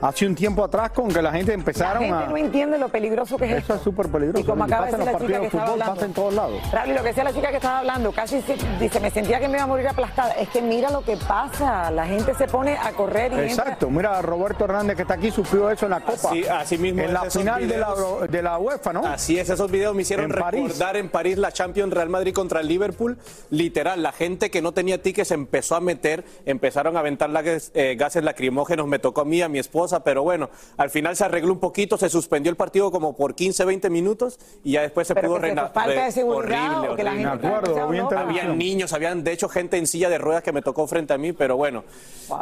hace 0.01 0.27
un 0.27 0.35
tiempo 0.35 0.65
atrás 0.65 0.91
con 0.91 1.09
que 1.09 1.21
la 1.23 1.33
gente 1.33 1.53
empezaron 1.53 2.03
La 2.03 2.09
gente 2.09 2.25
a... 2.25 2.29
no 2.29 2.37
entiende 2.37 2.79
lo 2.79 2.89
peligroso 2.89 3.37
que 3.37 3.45
es 3.47 3.51
Eso 3.53 3.59
esto. 3.61 3.75
es 3.75 3.81
súper 3.83 4.09
peligroso. 4.09 4.41
Y 4.41 4.45
como 4.45 4.65
acaba 4.65 4.87
de 4.87 4.93
decir 4.93 4.99
los 4.99 5.07
la 5.07 5.13
chica 5.13 5.19
partidos 5.19 5.41
que 5.41 5.47
estaba 5.47 5.65
fútbol, 5.67 5.83
hablando. 5.83 5.95
pasa 5.95 6.07
en 6.07 6.13
todos 6.15 6.35
lados. 6.35 6.73
Raúl, 6.73 6.89
y 6.91 6.93
lo 6.95 7.03
que 7.03 7.09
decía 7.09 7.25
la 7.25 7.33
chica 7.33 7.51
que 7.51 7.57
estaba 7.57 7.79
hablando, 7.81 8.13
casi 8.13 8.41
se- 8.43 8.57
dice, 8.79 9.01
me 9.01 9.11
sentía 9.11 9.41
que 9.41 9.49
me 9.49 9.55
iba 9.55 9.65
a 9.65 9.67
morir 9.67 9.89
aplastada. 9.89 10.33
Es 10.35 10.49
que 10.49 10.63
mira 10.63 10.91
lo 10.91 11.03
que 11.03 11.17
pasa, 11.17 11.91
la 11.91 12.07
gente 12.07 12.35
se 12.35 12.47
pone 12.47 12.77
a 12.77 12.93
correr 12.93 13.33
y 13.33 13.35
entra- 13.35 13.45
Exacto, 13.65 13.91
mira, 13.91 14.21
Roberto 14.23 14.65
Hernández 14.65 14.97
que 14.97 15.03
está 15.03 15.15
aquí 15.15 15.31
sufrió 15.31 15.71
eso 15.71 15.87
en 15.87 15.91
la 15.91 16.01
Copa. 16.01 16.29
Así, 16.31 16.45
así 16.47 16.79
mismo 16.79 17.03
En 17.03 17.13
la 17.13 17.23
final 17.31 17.69
de 17.69 17.77
la, 17.79 17.95
de 18.29 18.43
la 18.43 18.59
UEFA, 18.59 18.93
¿no? 18.93 19.07
Así 19.07 19.39
es, 19.39 19.49
esos 19.51 19.71
videos 19.71 19.95
me 19.95 20.03
hicieron 20.03 20.31
En 20.33 20.39
París. 20.39 20.63
recordar 20.65 20.97
en 20.97 21.09
París 21.09 21.39
la 21.39 21.53
Champions 21.53 21.93
Real 21.93 22.09
Madrid 22.09 22.33
contra 22.35 22.61
el 22.61 22.69
Liverpool. 22.69 23.19
Literal, 23.51 24.03
la 24.03 24.13
gente 24.13 24.51
que 24.51 24.63
no 24.63 24.73
tenía 24.73 25.03
tickets 25.03 25.29
se 25.29 25.35
empezó 25.35 25.77
a 25.77 25.81
meter, 25.81 26.25
empezaron 26.47 26.97
a 26.97 27.01
aventar 27.01 27.31
la- 27.31 27.41
eh, 27.45 27.97
gases 27.99 28.23
lacrimógenos, 28.25 28.87
me 28.87 28.99
tocó 28.99 29.23
a 29.23 29.25
mí, 29.25 29.41
a 29.43 29.49
mi 29.49 29.59
esposa, 29.59 29.90
pero 29.99 30.23
bueno, 30.23 30.49
al 30.77 30.91
final 30.91 31.17
se 31.17 31.25
arregló 31.25 31.53
un 31.53 31.59
poquito, 31.59 31.99
se 31.99 32.09
suspendió 32.09 32.51
el 32.51 32.57
partido 32.57 32.93
como 32.93 33.17
por 33.17 33.35
15, 33.35 33.65
20 33.65 33.91
minutos 33.91 34.39
y 34.63 34.73
ya 34.73 34.83
después 34.83 35.09
se 35.09 35.15
Pero 35.17 35.27
pudo 35.27 35.39
rena- 35.41 35.69
falta 35.75 36.05
de 36.05 36.13
seguridad 36.13 36.71
horrible, 36.77 36.89
o 36.91 36.97
que 36.97 37.03
la 37.03 37.13
gente 37.13 37.29
acuerdo, 37.49 37.93
loca. 37.93 38.21
Habían 38.21 38.57
niños, 38.57 38.93
habían 38.93 39.25
de 39.25 39.33
hecho 39.33 39.49
gente 39.49 39.77
en 39.77 39.89
silla 39.89 40.09
de 40.09 40.19
ruedas 40.19 40.45
que 40.45 40.53
me 40.53 40.63
tocó 40.63 40.87
frente 40.87 41.13
a 41.15 41.19
mí, 41.19 41.33
pero 41.33 41.57
bueno, 41.57 41.83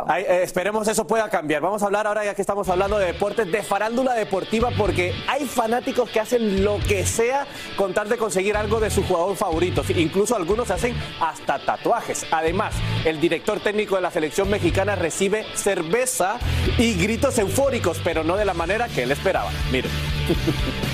Ay, 0.06 0.24
eh, 0.28 0.40
esperemos 0.42 0.86
eso 0.88 1.06
pueda 1.06 1.30
cambiar. 1.30 1.62
Vamos 1.62 1.82
a 1.82 1.86
hablar 1.86 2.06
ahora, 2.06 2.22
ya 2.24 2.34
que 2.34 2.42
estamos 2.42 2.68
hablando 2.68 2.98
de 2.98 3.06
deportes, 3.06 3.50
de 3.50 3.62
farándula 3.62 4.12
deportiva, 4.12 4.70
porque 4.76 5.14
hay 5.26 5.46
fanáticos 5.46 6.10
que 6.10 6.20
hacen 6.20 6.62
lo 6.62 6.78
que 6.86 7.06
sea 7.06 7.46
con 7.76 7.94
tal 7.94 8.08
de 8.10 8.18
conseguir 8.18 8.56
algo 8.56 8.80
de 8.80 8.90
su 8.90 9.02
jugador 9.04 9.34
favorito. 9.36 9.82
Sí, 9.84 9.94
Incluso 9.96 10.36
algunos 10.36 10.70
hacen 10.70 10.94
hasta 11.20 11.58
tatuajes. 11.64 12.26
Además, 12.30 12.74
el 13.04 13.20
director 13.20 13.60
técnico 13.60 13.94
de 13.96 14.02
la 14.02 14.10
selección 14.10 14.50
mexicana 14.50 14.94
recibe 14.96 15.44
cerveza 15.54 16.38
y 16.76 16.94
gritos 16.94 17.37
eufóricos, 17.38 18.00
pero 18.02 18.24
no 18.24 18.36
de 18.36 18.44
la 18.44 18.54
manera 18.54 18.88
que 18.88 19.02
él 19.02 19.10
esperaba. 19.10 19.50
Miren. 19.70 19.90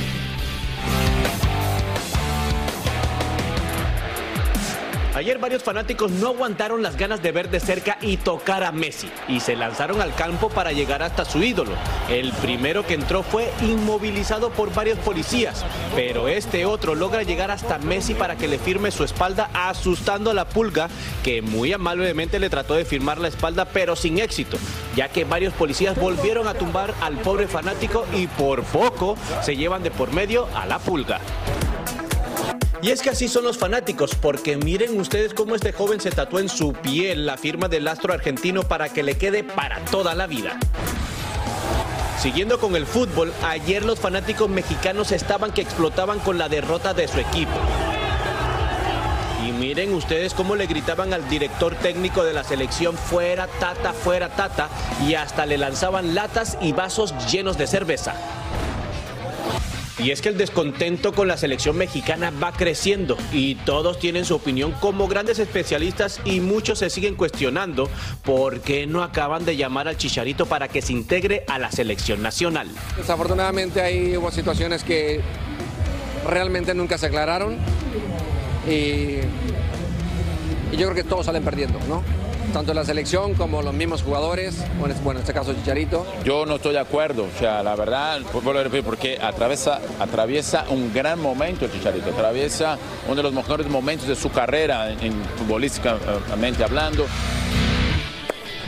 Ayer 5.14 5.38
varios 5.38 5.62
fanáticos 5.62 6.10
no 6.10 6.30
aguantaron 6.30 6.82
las 6.82 6.96
ganas 6.96 7.22
de 7.22 7.30
ver 7.30 7.48
de 7.48 7.60
cerca 7.60 7.98
y 8.00 8.16
tocar 8.16 8.64
a 8.64 8.72
Messi 8.72 9.08
y 9.28 9.38
se 9.38 9.54
lanzaron 9.54 10.00
al 10.00 10.12
campo 10.12 10.48
para 10.48 10.72
llegar 10.72 11.04
hasta 11.04 11.24
su 11.24 11.40
ídolo. 11.40 11.70
El 12.08 12.32
primero 12.32 12.84
que 12.84 12.94
entró 12.94 13.22
fue 13.22 13.48
inmovilizado 13.62 14.50
por 14.50 14.74
varios 14.74 14.98
policías, 14.98 15.64
pero 15.94 16.26
este 16.26 16.66
otro 16.66 16.96
logra 16.96 17.22
llegar 17.22 17.52
hasta 17.52 17.78
Messi 17.78 18.14
para 18.14 18.34
que 18.34 18.48
le 18.48 18.58
firme 18.58 18.90
su 18.90 19.04
espalda 19.04 19.50
asustando 19.54 20.32
a 20.32 20.34
la 20.34 20.48
pulga 20.48 20.88
que 21.22 21.42
muy 21.42 21.72
amablemente 21.72 22.40
le 22.40 22.50
trató 22.50 22.74
de 22.74 22.84
firmar 22.84 23.18
la 23.18 23.28
espalda 23.28 23.66
pero 23.66 23.94
sin 23.94 24.18
éxito, 24.18 24.56
ya 24.96 25.08
que 25.10 25.24
varios 25.24 25.54
policías 25.54 25.96
volvieron 25.96 26.48
a 26.48 26.54
tumbar 26.54 26.92
al 27.00 27.18
pobre 27.18 27.46
fanático 27.46 28.04
y 28.12 28.26
por 28.26 28.64
poco 28.64 29.16
se 29.42 29.56
llevan 29.56 29.84
de 29.84 29.92
por 29.92 30.12
medio 30.12 30.48
a 30.56 30.66
la 30.66 30.80
pulga. 30.80 31.20
Y 32.84 32.90
es 32.90 33.00
que 33.00 33.08
así 33.08 33.28
son 33.28 33.44
los 33.44 33.56
fanáticos, 33.56 34.14
porque 34.14 34.58
miren 34.58 35.00
ustedes 35.00 35.32
cómo 35.32 35.54
este 35.54 35.72
joven 35.72 36.02
se 36.02 36.10
tatuó 36.10 36.38
en 36.38 36.50
su 36.50 36.74
piel 36.74 37.24
la 37.24 37.38
firma 37.38 37.66
del 37.66 37.88
astro 37.88 38.12
argentino 38.12 38.62
para 38.62 38.90
que 38.90 39.02
le 39.02 39.16
quede 39.16 39.42
para 39.42 39.82
toda 39.86 40.14
la 40.14 40.26
vida. 40.26 40.58
Siguiendo 42.18 42.60
con 42.60 42.76
el 42.76 42.84
fútbol, 42.84 43.32
ayer 43.42 43.86
los 43.86 43.98
fanáticos 43.98 44.50
mexicanos 44.50 45.12
estaban 45.12 45.50
que 45.52 45.62
explotaban 45.62 46.18
con 46.18 46.36
la 46.36 46.50
derrota 46.50 46.92
de 46.92 47.08
su 47.08 47.20
equipo. 47.20 47.58
Y 49.48 49.52
miren 49.52 49.94
ustedes 49.94 50.34
cómo 50.34 50.54
le 50.54 50.66
gritaban 50.66 51.14
al 51.14 51.26
director 51.30 51.74
técnico 51.76 52.22
de 52.22 52.34
la 52.34 52.44
selección 52.44 52.98
fuera 52.98 53.46
tata, 53.46 53.94
fuera 53.94 54.28
tata, 54.28 54.68
y 55.08 55.14
hasta 55.14 55.46
le 55.46 55.56
lanzaban 55.56 56.14
latas 56.14 56.58
y 56.60 56.72
vasos 56.72 57.14
llenos 57.32 57.56
de 57.56 57.66
cerveza. 57.66 58.43
Y 59.98 60.10
es 60.10 60.20
que 60.20 60.28
el 60.28 60.36
descontento 60.36 61.12
con 61.12 61.28
la 61.28 61.36
selección 61.36 61.76
mexicana 61.76 62.32
va 62.42 62.52
creciendo 62.52 63.16
y 63.32 63.54
todos 63.54 63.98
tienen 64.00 64.24
su 64.24 64.34
opinión 64.34 64.72
como 64.72 65.06
grandes 65.06 65.38
especialistas 65.38 66.20
y 66.24 66.40
muchos 66.40 66.80
se 66.80 66.90
siguen 66.90 67.14
cuestionando 67.14 67.88
por 68.24 68.60
qué 68.60 68.86
no 68.88 69.02
acaban 69.04 69.44
de 69.44 69.56
llamar 69.56 69.86
al 69.86 69.96
Chicharito 69.96 70.46
para 70.46 70.66
que 70.66 70.82
se 70.82 70.92
integre 70.92 71.44
a 71.46 71.60
la 71.60 71.70
selección 71.70 72.22
nacional. 72.22 72.68
Desafortunadamente 72.96 73.80
ahí 73.80 74.16
hubo 74.16 74.32
situaciones 74.32 74.82
que 74.82 75.20
realmente 76.28 76.74
nunca 76.74 76.98
se 76.98 77.06
aclararon 77.06 77.56
y, 78.66 79.20
y 80.72 80.76
yo 80.76 80.88
creo 80.88 80.94
que 80.94 81.04
todos 81.04 81.26
salen 81.26 81.44
perdiendo, 81.44 81.78
¿no? 81.88 82.02
Tanto 82.54 82.72
la 82.72 82.84
selección 82.84 83.34
como 83.34 83.62
los 83.62 83.74
mismos 83.74 84.04
jugadores, 84.04 84.64
bueno, 84.78 85.18
en 85.18 85.18
este 85.18 85.34
caso 85.34 85.52
Chicharito. 85.54 86.06
Yo 86.24 86.46
no 86.46 86.54
estoy 86.54 86.72
de 86.72 86.78
acuerdo, 86.78 87.24
o 87.24 87.38
sea, 87.38 87.64
la 87.64 87.74
verdad, 87.74 88.20
porque 88.84 89.18
atraviesa, 89.20 89.80
atraviesa 89.98 90.64
un 90.70 90.94
gran 90.94 91.20
momento 91.20 91.66
Chicharito, 91.66 92.10
atraviesa 92.10 92.78
uno 93.06 93.16
de 93.16 93.22
los 93.24 93.32
mejores 93.32 93.66
momentos 93.66 94.06
de 94.06 94.14
su 94.14 94.30
carrera, 94.30 94.92
en 94.92 95.20
futbolísticamente 95.36 96.62
hablando. 96.62 97.06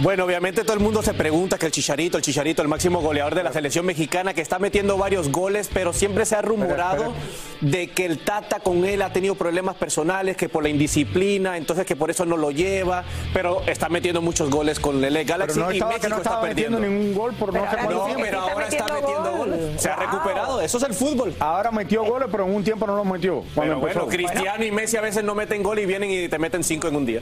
Bueno, 0.01 0.25
obviamente 0.25 0.63
todo 0.63 0.75
el 0.75 0.81
mundo 0.81 1.03
se 1.03 1.15
pregunta 1.15 1.57
que 1.57 1.65
el 1.67 1.73
Chicharito, 1.73 2.19
el 2.19 2.23
Chicharito, 2.23 2.61
el 2.61 2.69
máximo 2.69 3.01
goleador 3.01 3.35
de 3.35 3.43
la 3.43 3.51
selección 3.53 3.87
mexicana, 3.87 4.35
que 4.35 4.43
está 4.43 4.59
metiendo 4.59 4.99
varios 4.99 5.33
goles, 5.33 5.71
pero 5.73 5.95
siempre 5.95 6.27
se 6.27 6.37
ha 6.37 6.43
rumorado 6.43 7.15
de 7.63 7.89
que 7.89 8.05
el 8.05 8.19
Tata 8.19 8.61
con 8.61 8.85
él 8.85 9.01
ha 9.01 9.11
tenido 9.13 9.37
problemas 9.37 9.75
personales, 9.77 10.37
que 10.37 10.51
por 10.51 10.63
la 10.63 10.69
indisciplina, 10.69 11.57
entonces 11.57 11.87
que 11.87 11.97
por 11.97 12.11
eso 12.11 12.27
no 12.27 12.37
lo 12.37 12.51
lleva, 12.51 13.05
pero 13.33 13.63
está 13.67 13.89
metiendo 13.89 14.21
muchos 14.21 14.51
goles 14.51 14.79
con 14.81 15.03
el 15.03 15.25
Galaxy 15.25 15.55
Pero 15.55 15.67
no 15.67 15.73
y 15.73 15.77
estaba, 15.77 15.93
México 15.93 16.09
no 16.11 16.17
está 16.19 16.41
perdiendo. 16.43 16.79
metiendo 16.79 16.99
ningún 17.01 17.15
gol 17.19 17.33
por 17.35 17.55
no 17.55 17.61
cuánto 17.61 17.91
No, 17.95 18.05
tiempo. 18.05 18.23
pero 18.23 18.41
ahora 18.41 18.69
está 18.69 18.85
metiendo 18.85 19.33
goles. 19.33 19.81
Se 19.81 19.89
ha 19.89 19.97
recuperado, 19.97 20.61
eso 20.61 20.77
es 20.77 20.85
el 20.85 20.93
fútbol. 20.93 21.35
Ahora 21.41 21.71
metió 21.71 22.05
goles, 22.05 22.29
pero 22.31 22.45
en 22.45 22.55
un 22.55 22.63
tiempo 22.63 22.87
no 22.87 22.97
los 22.97 23.07
metió. 23.07 23.43
Cuando 23.55 23.81
Pero 23.81 23.95
bueno. 23.95 24.07
Cristiano 24.09 24.63
y 24.63 24.71
Messi 24.71 24.99
a 24.99 25.01
veces 25.01 25.25
no 25.25 25.35
meten 25.35 25.63
gol 25.63 25.79
y 25.79 25.87
vienen 25.87 26.11
y 26.11 26.29
te 26.29 26.39
meten 26.39 26.63
cinco 26.63 26.87
en 26.89 26.97
un 26.97 27.07
día. 27.07 27.21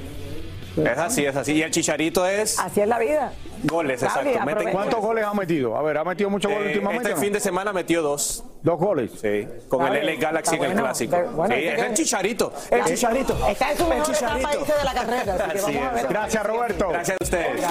Es 0.77 0.99
así, 0.99 1.25
es 1.25 1.37
así. 1.37 1.53
Y 1.53 1.63
el 1.63 1.71
Chicharito 1.71 2.27
es 2.27 2.59
Así 2.59 2.81
es 2.81 2.89
la 2.89 2.99
vida. 2.99 3.33
goles, 3.63 4.03
y 4.03 4.05
exacto. 4.05 4.31
Aprovecha. 4.41 4.71
¿Cuántos 4.73 5.01
goles 5.01 5.25
ha 5.25 5.33
metido? 5.35 5.77
A 5.77 5.83
ver, 5.83 5.99
¿ha 5.99 6.05
metido 6.05 6.31
muchos 6.31 6.51
goles 6.51 6.67
Eh, 6.67 6.73
últimamente? 6.73 7.09
Este 7.09 7.15
no? 7.15 7.21
fin 7.23 7.33
de 7.33 7.41
semana 7.41 7.73
metió 7.73 8.03
dos. 8.03 8.45
¿Dos 8.63 8.79
goles? 8.79 9.11
Sí, 9.21 9.47
con 9.69 9.83
Está 9.85 9.99
el 9.99 10.07
LA 10.07 10.21
Galaxy 10.21 10.57
en 10.57 10.63
el 10.63 10.69
bueno. 10.69 10.83
clásico. 10.83 11.17
Pero, 11.17 11.31
bueno, 11.33 11.55
sí, 11.55 11.61
este 11.61 11.75
es 11.75 11.81
que- 11.83 11.87
el 11.89 11.95
Chicharito. 11.95 12.53
El 12.71 12.85
Chicharito. 12.85 13.49
está 13.49 13.71
en 13.73 13.77
su 13.79 13.83
El 13.85 13.89
mejor 13.91 14.15
etapa, 14.15 14.19
Chicharito. 14.41 14.59
dice, 14.61 14.73
de 14.79 14.85
la 14.85 14.95
carrera, 14.95 15.35
así 15.35 15.51
que 15.53 15.59
Así 15.59 15.75
vamos 15.77 15.89
a 15.89 15.93
ver. 15.95 16.07
Gracias, 16.09 16.47
Roberto. 16.47 16.89
Gracias 16.91 17.17
a 17.21 17.25
ustedes. 17.25 17.63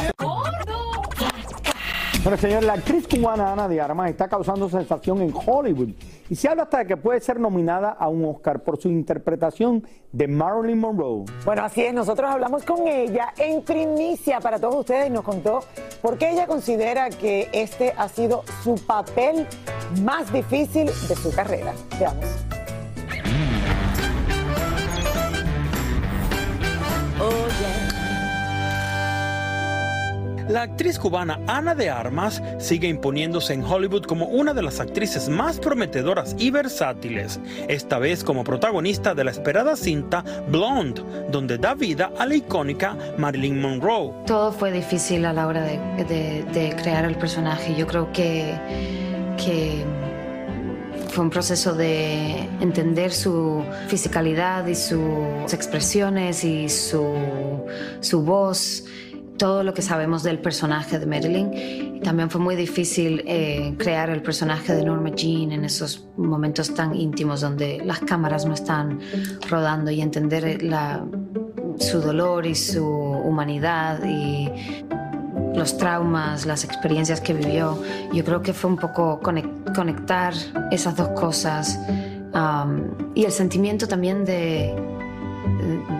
Bueno, 2.23 2.37
señor, 2.37 2.63
la 2.63 2.73
actriz 2.73 3.05
cubana 3.05 3.51
Ana 3.51 3.67
de 3.67 3.81
Armas 3.81 4.09
está 4.09 4.29
causando 4.29 4.69
sensación 4.69 5.21
en 5.21 5.33
Hollywood 5.33 5.89
y 6.29 6.35
se 6.37 6.47
habla 6.47 6.63
hasta 6.63 6.77
de 6.77 6.87
que 6.87 6.95
puede 6.95 7.19
ser 7.19 7.37
nominada 7.37 7.89
a 7.89 8.07
un 8.07 8.23
Oscar 8.23 8.63
por 8.63 8.79
su 8.79 8.87
interpretación 8.87 9.85
de 10.13 10.29
Marilyn 10.29 10.79
Monroe. 10.79 11.25
Bueno, 11.43 11.65
así 11.65 11.81
es, 11.81 11.93
nosotros 11.93 12.31
hablamos 12.31 12.63
con 12.63 12.87
ella 12.87 13.33
en 13.37 13.61
primicia 13.61 14.39
para 14.39 14.57
todos 14.57 14.75
ustedes 14.75 15.07
y 15.07 15.09
nos 15.09 15.25
contó 15.25 15.65
por 16.01 16.17
qué 16.17 16.31
ella 16.31 16.47
considera 16.47 17.09
que 17.09 17.49
este 17.51 17.93
ha 17.97 18.07
sido 18.07 18.45
su 18.63 18.75
papel 18.75 19.45
más 20.01 20.31
difícil 20.31 20.85
de 20.85 21.15
su 21.15 21.29
carrera. 21.35 21.73
Veamos. 21.99 22.53
La 30.49 30.63
actriz 30.63 30.99
cubana 30.99 31.39
Ana 31.47 31.73
de 31.73 31.89
Armas 31.89 32.41
sigue 32.59 32.89
imponiéndose 32.89 33.53
en 33.53 33.63
Hollywood 33.63 34.03
como 34.03 34.25
una 34.25 34.53
de 34.53 34.61
las 34.61 34.81
actrices 34.81 35.29
más 35.29 35.57
prometedoras 35.57 36.35
y 36.37 36.51
versátiles, 36.51 37.39
esta 37.69 37.97
vez 37.97 38.23
como 38.25 38.43
protagonista 38.43 39.15
de 39.15 39.23
la 39.23 39.31
esperada 39.31 39.77
cinta 39.77 40.23
Blonde, 40.49 41.01
donde 41.31 41.57
da 41.57 41.73
vida 41.75 42.11
a 42.19 42.25
la 42.25 42.35
icónica 42.35 42.97
Marilyn 43.17 43.61
Monroe. 43.61 44.11
Todo 44.25 44.51
fue 44.51 44.71
difícil 44.71 45.23
a 45.25 45.31
la 45.31 45.47
hora 45.47 45.63
de, 45.63 46.75
crear 46.81 47.05
el 47.05 47.15
personaje. 47.15 47.73
Yo 47.75 47.87
creo 47.87 48.11
que, 48.11 48.53
fue 51.09 51.23
un 51.23 51.29
proceso 51.29 51.73
de 51.73 52.39
entender 52.59 53.11
su 53.11 53.63
fisicalidad 53.87 54.65
y 54.67 54.75
sus 54.75 55.53
expresiones 55.53 56.43
y 56.43 56.67
su 56.69 58.23
voz, 58.23 58.85
todo 59.37 59.63
lo 59.63 59.73
que 59.73 59.81
sabemos 59.81 60.23
del 60.23 60.39
personaje 60.39 60.99
de 60.99 61.05
Marilyn. 61.05 62.01
También 62.01 62.29
fue 62.29 62.39
muy 62.39 62.55
difícil 62.55 63.23
eh, 63.25 63.73
crear 63.77 64.09
el 64.09 64.21
personaje 64.21 64.73
de 64.73 64.83
Norma 64.83 65.09
Jean 65.09 65.51
en 65.51 65.65
esos 65.65 66.07
momentos 66.17 66.73
tan 66.73 66.95
íntimos 66.95 67.41
donde 67.41 67.81
las 67.83 67.99
cámaras 67.99 68.45
no 68.45 68.53
están 68.53 68.99
rodando 69.49 69.91
y 69.91 70.01
entender 70.01 70.61
la, 70.63 71.05
su 71.79 71.99
dolor 71.99 72.45
y 72.45 72.55
su 72.55 72.85
humanidad 72.85 74.03
y 74.05 74.49
los 75.55 75.77
traumas, 75.77 76.45
las 76.45 76.63
experiencias 76.63 77.21
que 77.21 77.33
vivió. 77.33 77.81
Yo 78.11 78.23
creo 78.23 78.41
que 78.41 78.53
fue 78.53 78.69
un 78.69 78.77
poco 78.77 79.19
conectar 79.19 80.33
esas 80.71 80.95
dos 80.95 81.09
cosas 81.09 81.79
y 83.15 83.25
el 83.25 83.31
sentimiento 83.31 83.87
también 83.87 84.25
de, 84.25 84.75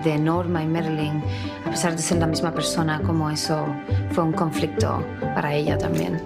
de 0.04 0.18
Norma 0.18 0.64
y 0.64 0.68
Marilyn, 0.68 1.24
a 1.66 1.70
pesar 1.70 1.96
de 1.96 2.02
ser 2.02 2.18
la 2.18 2.28
misma 2.28 2.54
persona, 2.54 3.02
como 3.02 3.30
eso 3.30 3.66
fue 4.12 4.24
un 4.24 4.34
conflicto 4.34 5.06
para 5.36 5.54
ella 5.54 5.78
también. 5.78 6.22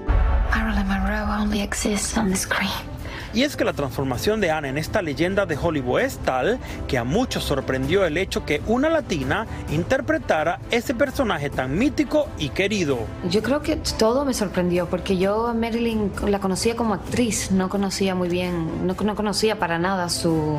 Marilyn 0.51 0.87
Monroe 0.87 1.41
only 1.41 1.61
exists 1.61 2.17
on 2.17 2.29
the 2.29 2.35
screen. 2.35 2.97
Y 3.33 3.43
es 3.43 3.55
que 3.55 3.65
la 3.65 3.73
transformación 3.73 4.41
de 4.41 4.49
Anne 4.51 4.69
en 4.69 4.77
esta 4.77 5.01
leyenda 5.01 5.45
de 5.45 5.57
Hollywood 5.61 5.99
es 5.99 6.17
tal 6.17 6.57
que 6.87 6.97
a 6.97 7.03
muchos 7.03 7.43
sorprendió 7.43 8.05
el 8.05 8.17
hecho 8.17 8.45
que 8.45 8.61
una 8.67 8.89
latina 8.89 9.45
interpretara 9.69 10.59
ese 10.71 10.95
personaje 10.95 11.49
tan 11.49 11.77
mítico 11.77 12.29
y 12.39 12.49
querido. 12.49 12.97
Yo 13.29 13.43
creo 13.43 13.61
que 13.61 13.75
todo 13.99 14.25
me 14.25 14.33
sorprendió 14.33 14.87
porque 14.87 15.17
yo 15.17 15.47
a 15.47 15.53
Marilyn 15.53 16.11
la 16.25 16.39
conocía 16.39 16.75
como 16.75 16.95
actriz, 16.95 17.51
no 17.51 17.69
conocía 17.69 18.15
muy 18.15 18.29
bien, 18.29 18.87
no, 18.87 18.95
no 18.95 19.15
conocía 19.15 19.59
para 19.59 19.77
nada 19.77 20.09
su 20.09 20.57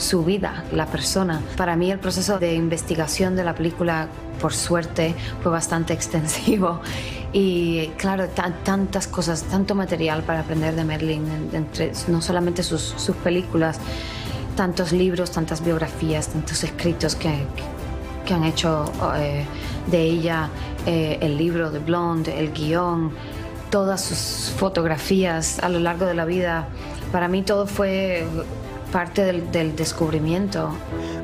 su 0.00 0.24
vida, 0.24 0.64
la 0.72 0.86
persona. 0.86 1.40
Para 1.56 1.76
mí 1.76 1.90
el 1.90 1.98
proceso 1.98 2.38
de 2.38 2.54
investigación 2.54 3.36
de 3.36 3.44
la 3.44 3.54
película, 3.54 4.08
por 4.40 4.52
suerte, 4.52 5.14
fue 5.42 5.52
bastante 5.52 5.92
extensivo 5.98 6.80
y 7.32 7.88
claro, 7.96 8.28
tantas 8.28 9.06
cosas, 9.06 9.44
tanto 9.44 9.74
material 9.74 10.22
para 10.22 10.40
aprender 10.40 10.74
de 10.74 10.84
Merlin, 10.84 11.50
entre, 11.52 11.92
no 12.08 12.20
solamente 12.20 12.62
sus, 12.62 12.82
sus 12.82 13.14
películas, 13.16 13.78
tantos 14.56 14.92
libros, 14.92 15.30
tantas 15.30 15.64
biografías, 15.64 16.28
tantos 16.28 16.64
escritos 16.64 17.14
que, 17.14 17.44
que 18.26 18.34
han 18.34 18.44
hecho 18.44 18.90
eh, 19.16 19.44
de 19.86 20.02
ella, 20.02 20.48
eh, 20.86 21.18
el 21.20 21.36
libro 21.36 21.70
de 21.70 21.78
Blonde, 21.78 22.36
el 22.38 22.52
guion, 22.52 23.12
todas 23.70 24.02
sus 24.02 24.52
fotografías 24.56 25.60
a 25.60 25.68
lo 25.68 25.78
largo 25.78 26.06
de 26.06 26.14
la 26.14 26.24
vida. 26.24 26.66
Para 27.12 27.28
mí 27.28 27.42
todo 27.42 27.66
fue 27.66 28.26
parte 28.90 29.24
del, 29.24 29.76
descubrimiento. 29.76 30.74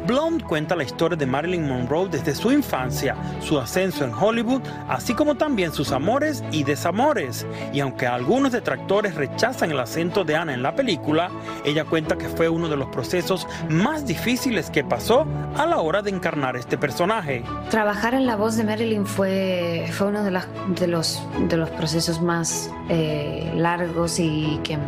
Blonde 0.07 0.45
cuenta 0.45 0.77
la 0.77 0.85
historia 0.85 1.17
de 1.17 1.27
Marilyn 1.27 1.69
Monroe 1.69 2.09
desde 2.09 2.35
su 2.35 2.53
infancia, 2.53 3.17
su 3.41 3.59
ascenso 3.59 4.05
en 4.05 4.15
Hollywood, 4.15 4.63
así 4.89 5.15
como 5.15 5.35
también 5.35 5.73
sus 5.73 5.93
amores 5.93 6.45
y 6.53 6.63
desamores. 6.63 7.47
Y 7.73 7.81
aunque 7.81 8.07
algunos 8.07 8.53
detractores 8.53 9.15
rechazan 9.15 9.73
el 9.73 9.81
acento 9.81 10.25
de 10.25 10.37
Anna 10.37 10.55
en 10.55 10.63
la 10.63 10.75
película, 10.75 11.31
ella 11.65 11.85
cuenta 11.85 12.17
que 12.17 12.29
fue 12.29 12.49
uno 12.49 12.69
de 12.69 12.77
los 12.77 12.89
procesos 12.89 13.47
más 13.69 14.07
difíciles 14.07 14.71
que 14.71 14.85
pasó 14.85 15.27
a 15.57 15.67
la 15.67 15.79
hora 15.79 16.03
de 16.03 16.11
encarnar 16.11 16.57
este 16.57 16.79
personaje. 16.79 17.43
Trabajar 17.71 18.15
en 18.15 18.27
la 18.27 18.37
voz 18.37 18.57
de 18.57 18.65
Marilyn 18.65 19.07
fue, 19.07 19.89
fue 19.93 20.09
uno 20.09 20.23
de, 20.23 20.41
de, 20.79 20.87
los, 20.87 21.21
de 21.49 21.57
los 21.57 21.71
procesos 21.71 22.21
más 22.21 22.71
eh, 22.89 23.53
largos 23.57 24.19
y 24.21 24.61
que 24.63 24.79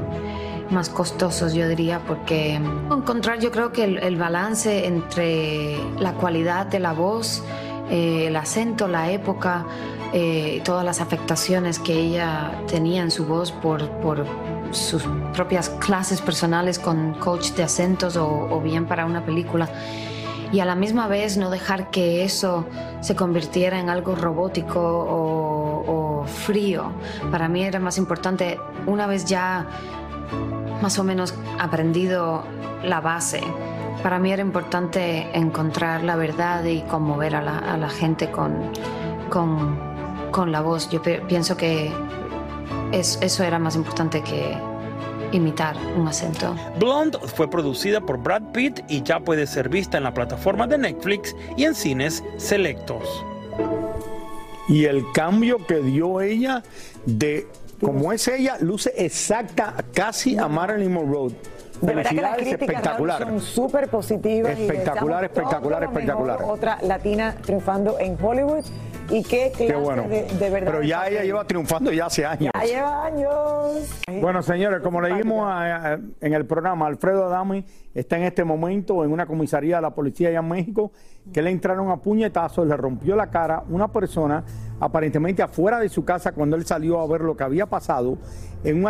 más 0.71 0.89
costosos, 0.89 1.55
yo 1.55 1.69
diría, 1.69 2.01
porque 2.01 2.55
encontrar 2.55 3.41
yo 3.41 3.51
creo 3.51 3.73
que 3.73 3.85
el, 3.85 4.17
balance 4.17 4.87
entre 4.87 5.79
la 5.99 6.13
cualidad 6.15 6.67
de 6.67 6.79
la 6.81 6.93
voz, 6.93 7.43
eh, 7.91 8.27
el 8.27 8.37
acento, 8.37 8.89
la 8.89 9.11
época, 9.11 9.65
eh, 10.13 10.61
todas 10.65 10.85
las 10.85 11.01
afectaciones 11.01 11.79
que 11.79 11.93
ella 11.93 12.63
tenía 12.67 13.03
en 13.03 13.11
su 13.11 13.27
voz 13.27 13.53
por, 13.53 13.89
por 14.01 14.27
sus 14.71 15.05
propias 15.35 15.71
clases 15.71 16.21
personales 16.21 16.79
con 16.79 17.15
coach 17.15 17.51
de 17.53 17.63
acentos 17.63 18.17
o, 18.17 18.61
bien 18.63 18.87
para 18.87 19.07
una 19.07 19.25
película 19.25 19.69
y 20.51 20.61
a 20.61 20.65
la 20.65 20.75
misma 20.75 21.09
vez 21.09 21.37
no 21.37 21.51
dejar 21.51 21.91
que 21.91 22.25
eso 22.25 22.67
se 23.01 23.15
convirtiera 23.15 23.79
en 23.79 23.91
algo 23.91 24.15
robótico 24.15 24.81
o, 24.81 26.21
o, 26.23 26.25
frío. 26.25 26.91
Para 27.31 27.49
mí 27.49 27.63
era 27.63 27.79
más 27.79 27.99
importante, 27.99 28.59
una 28.87 29.07
vez 29.07 29.27
ya 29.27 29.67
más 30.83 30.99
o 30.99 31.05
menos 31.05 31.35
aprendido 31.59 32.45
la 32.83 33.01
base. 33.01 33.43
Para 34.03 34.19
mí 34.19 34.33
era 34.33 34.43
importante 34.43 35.29
encontrar 35.37 36.05
la 36.05 36.17
verdad 36.17 36.65
y 36.65 36.83
conmover 36.83 37.35
a 37.37 37.43
la, 37.43 37.59
a 37.59 37.77
la 37.77 37.89
gente 37.89 38.31
con, 38.31 38.71
con, 39.29 39.79
con, 40.31 40.53
la 40.53 40.61
voz. 40.61 40.89
Yo 40.89 41.03
pienso 41.03 41.57
que 41.57 41.93
es, 42.93 43.19
eso 43.21 43.43
era 43.43 43.59
más 43.59 43.75
importante 43.75 44.23
que 44.23 44.57
imitar 45.33 45.77
un 45.97 46.07
acento. 46.07 46.55
Blonde 46.79 47.19
fue 47.35 47.51
producida 47.51 48.01
por 48.01 48.19
Brad 48.19 48.43
Pitt 48.53 48.81
y 48.89 49.03
ya 49.03 49.21
puede 49.21 49.47
ser 49.47 49.69
vista 49.69 49.99
en 49.99 50.05
la 50.05 50.15
plataforma 50.15 50.67
de 50.67 50.79
Netflix 50.79 51.35
y 51.57 51.65
en 51.65 51.75
cines 51.75 52.23
selectos. 52.37 53.25
Y 54.69 54.85
el 54.85 55.03
cambio 55.13 55.67
que 55.67 55.81
dio 55.81 56.21
ella 56.21 56.63
de 57.07 57.49
como 57.81 58.13
es 58.13 58.27
ella, 58.29 58.57
luce 58.61 58.93
exacta 58.97 59.75
casi 59.93 60.37
a 60.37 60.49
Marilyn 60.49 60.93
Monroe. 60.93 61.33
De 61.81 61.95
verdad 61.95 62.11
que 62.11 62.21
las 62.21 62.37
críticas 62.37 62.61
espectacular. 62.61 63.23
son 63.23 63.41
súper 63.41 63.89
positivas. 63.89 64.59
Espectacular, 64.59 65.25
espectacular, 65.25 65.85
espectacular. 65.85 66.43
Otra 66.43 66.79
latina 66.83 67.37
triunfando 67.41 67.99
en 67.99 68.17
Hollywood. 68.21 68.65
Y 69.11 69.23
qué 69.23 69.51
clase 69.57 69.75
bueno. 69.77 70.03
de, 70.03 70.51
verdad. 70.51 70.73
Pero 70.73 70.83
ya 70.83 71.09
ella 71.09 71.23
lleva 71.23 71.45
triunfando 71.45 71.93
ya 71.93 72.07
hace 72.07 72.27
años. 72.27 72.51
Ya 72.55 72.65
lleva 72.65 73.07
años. 73.07 74.03
Bueno, 74.21 74.43
señores, 74.43 74.81
como 74.83 75.01
le 75.01 75.15
dijimos 75.15 75.51
en 76.21 76.33
el 76.33 76.47
programa, 76.47 76.87
Alfredo 76.87 77.27
Adami 77.27 77.65
está 77.95 78.17
en 78.17 78.25
este 78.25 78.45
momento 78.45 79.05
en 79.05 79.13
una 79.13 79.27
comisaría 79.27 79.77
de 79.77 79.83
la 79.83 79.95
policía 79.95 80.29
allá 80.29 80.41
en 80.41 80.49
México, 80.49 80.93
que 81.33 81.43
le 81.43 81.51
entraron 81.51 81.91
a 81.91 81.97
puñetazos, 81.97 82.67
le 82.67 82.77
rompió 82.77 83.17
la 83.17 83.31
cara 83.31 83.65
una 83.69 83.89
persona 83.89 84.45
aparentemente 84.81 85.43
afuera 85.43 85.81
de 85.81 85.89
su 85.89 86.05
casa 86.05 86.33
cuando 86.33 86.57
él 86.57 86.65
salió 86.65 87.01
a 87.01 87.07
ver 87.07 87.23
lo 87.23 87.37
que 87.37 87.45
había 87.45 87.67
pasado. 87.67 88.19
En 88.65 88.85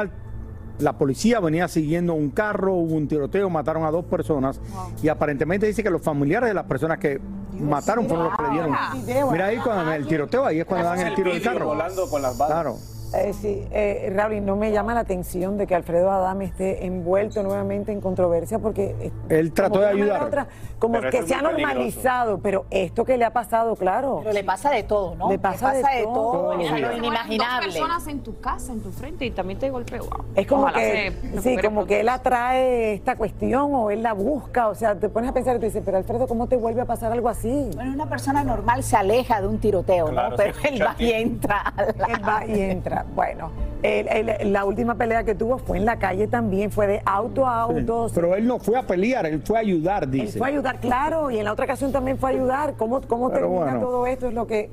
la 0.78 0.96
policía 0.96 1.40
venía 1.40 1.66
siguiendo 1.68 2.14
un 2.14 2.30
carro, 2.30 2.74
hubo 2.74 2.94
un 2.94 3.08
tiroteo, 3.08 3.50
mataron 3.50 3.84
a 3.84 3.90
dos 3.90 4.04
personas 4.04 4.60
y 5.02 5.08
aparentemente 5.08 5.66
dice 5.66 5.82
que 5.82 5.90
los 5.90 6.02
familiares 6.02 6.48
de 6.48 6.54
las 6.54 6.64
personas 6.64 6.98
que 6.98 7.20
mataron 7.60 8.06
fueron 8.06 8.26
los 8.26 8.36
que 8.36 8.42
le 8.42 8.50
dieron. 8.50 9.32
Mira 9.32 9.46
ahí 9.46 9.58
cuando 9.58 9.92
el 9.92 10.06
tiroteo, 10.06 10.46
ahí 10.46 10.60
es 10.60 10.66
cuando 10.66 10.88
dan 10.88 11.00
el 11.00 11.14
tiro 11.14 11.32
del 11.32 11.42
carro. 11.42 11.66
Volando 11.66 12.08
con 12.08 12.22
las 12.22 12.36
balas. 12.36 12.54
Claro. 12.54 12.78
Eh, 13.14 13.32
sí, 13.32 13.66
eh, 13.70 14.12
Raúl, 14.14 14.44
no 14.44 14.56
me 14.56 14.70
llama 14.70 14.94
la 14.94 15.00
atención 15.00 15.56
de 15.56 15.66
que 15.66 15.74
Alfredo 15.74 16.10
Adame 16.10 16.44
esté 16.44 16.84
envuelto 16.84 17.42
nuevamente 17.42 17.92
en 17.92 18.00
controversia 18.00 18.58
porque... 18.58 19.12
Él 19.28 19.52
trató 19.52 19.80
de 19.80 19.86
ayudar. 19.86 20.48
como 20.78 21.00
que 21.00 21.22
se 21.22 21.34
ha 21.34 21.42
normalizado, 21.42 22.38
pero 22.38 22.66
esto 22.70 23.04
que 23.04 23.16
le 23.16 23.24
ha 23.24 23.32
pasado, 23.32 23.76
claro. 23.76 24.20
Pero 24.22 24.34
le 24.34 24.44
pasa 24.44 24.70
de 24.70 24.82
todo, 24.82 25.14
¿no? 25.14 25.30
Le 25.30 25.38
pasa, 25.38 25.72
de, 25.72 25.82
todo. 26.02 26.52
Es 26.52 26.70
lo 26.70 26.92
inimaginable. 26.96 27.66
Dos 27.66 27.76
personas 27.76 28.06
en 28.08 28.20
tu 28.20 28.40
casa, 28.40 28.72
en 28.72 28.82
tu 28.82 28.90
frente 28.90 29.24
y 29.24 29.30
también 29.30 29.58
te 29.58 29.70
golpeo. 29.70 30.06
Es 30.34 30.46
como 30.46 30.66
que, 30.72 31.12
sí, 31.42 31.56
como 31.58 31.86
que 31.86 32.00
él 32.00 32.08
atrae 32.08 32.94
esta 32.94 33.16
cuestión 33.16 33.74
o 33.74 33.90
él 33.90 34.02
la 34.02 34.12
busca, 34.12 34.68
o 34.68 34.74
sea, 34.74 34.94
te 34.94 35.08
pones 35.08 35.30
a 35.30 35.32
pensar 35.32 35.56
y 35.56 35.60
te 35.60 35.66
dices, 35.66 35.82
pero 35.84 35.96
Alfredo, 35.96 36.26
¿cómo 36.26 36.46
te 36.46 36.56
vuelve 36.56 36.82
a 36.82 36.84
pasar 36.84 37.12
algo 37.12 37.28
así? 37.28 37.70
Bueno, 37.74 37.92
una 37.92 38.08
persona 38.08 38.44
normal 38.44 38.82
se 38.82 38.96
aleja 38.96 39.40
de 39.40 39.46
un 39.46 39.58
tiroteo, 39.58 40.12
¿no? 40.12 40.36
Pero 40.36 40.52
él 40.64 40.82
va 40.82 40.94
y 40.98 41.12
entra. 41.12 41.72
Él 42.08 42.28
va 42.28 42.46
y 42.46 42.60
entra. 42.60 42.97
Bueno, 43.14 43.50
la 43.82 44.64
última 44.64 44.94
pelea 44.96 45.24
que 45.24 45.34
tuvo 45.34 45.58
fue 45.58 45.78
en 45.78 45.84
la 45.84 45.98
calle 45.98 46.26
también, 46.26 46.70
fue 46.70 46.86
de 46.86 47.02
auto 47.04 47.46
a 47.46 47.62
auto. 47.62 48.10
pero 48.14 48.34
él 48.34 48.46
no 48.46 48.58
fue 48.58 48.78
a 48.78 48.82
pelear, 48.82 49.26
él 49.26 49.42
fue 49.42 49.58
a 49.58 49.60
ayudar, 49.60 50.08
dice. 50.08 50.26
Él 50.26 50.38
fue 50.38 50.48
a 50.48 50.50
ayudar, 50.50 50.80
claro, 50.80 51.30
y 51.30 51.38
en 51.38 51.44
la 51.44 51.52
otra 51.52 51.64
ocasión 51.64 51.92
también 51.92 52.18
fue 52.18 52.30
a 52.30 52.32
ayudar. 52.32 52.74
¿Cómo, 52.76 53.00
cómo 53.02 53.30
termina 53.30 53.80
todo 53.80 54.06
esto? 54.06 54.28
Es 54.28 54.34
lo 54.34 54.46
que... 54.46 54.70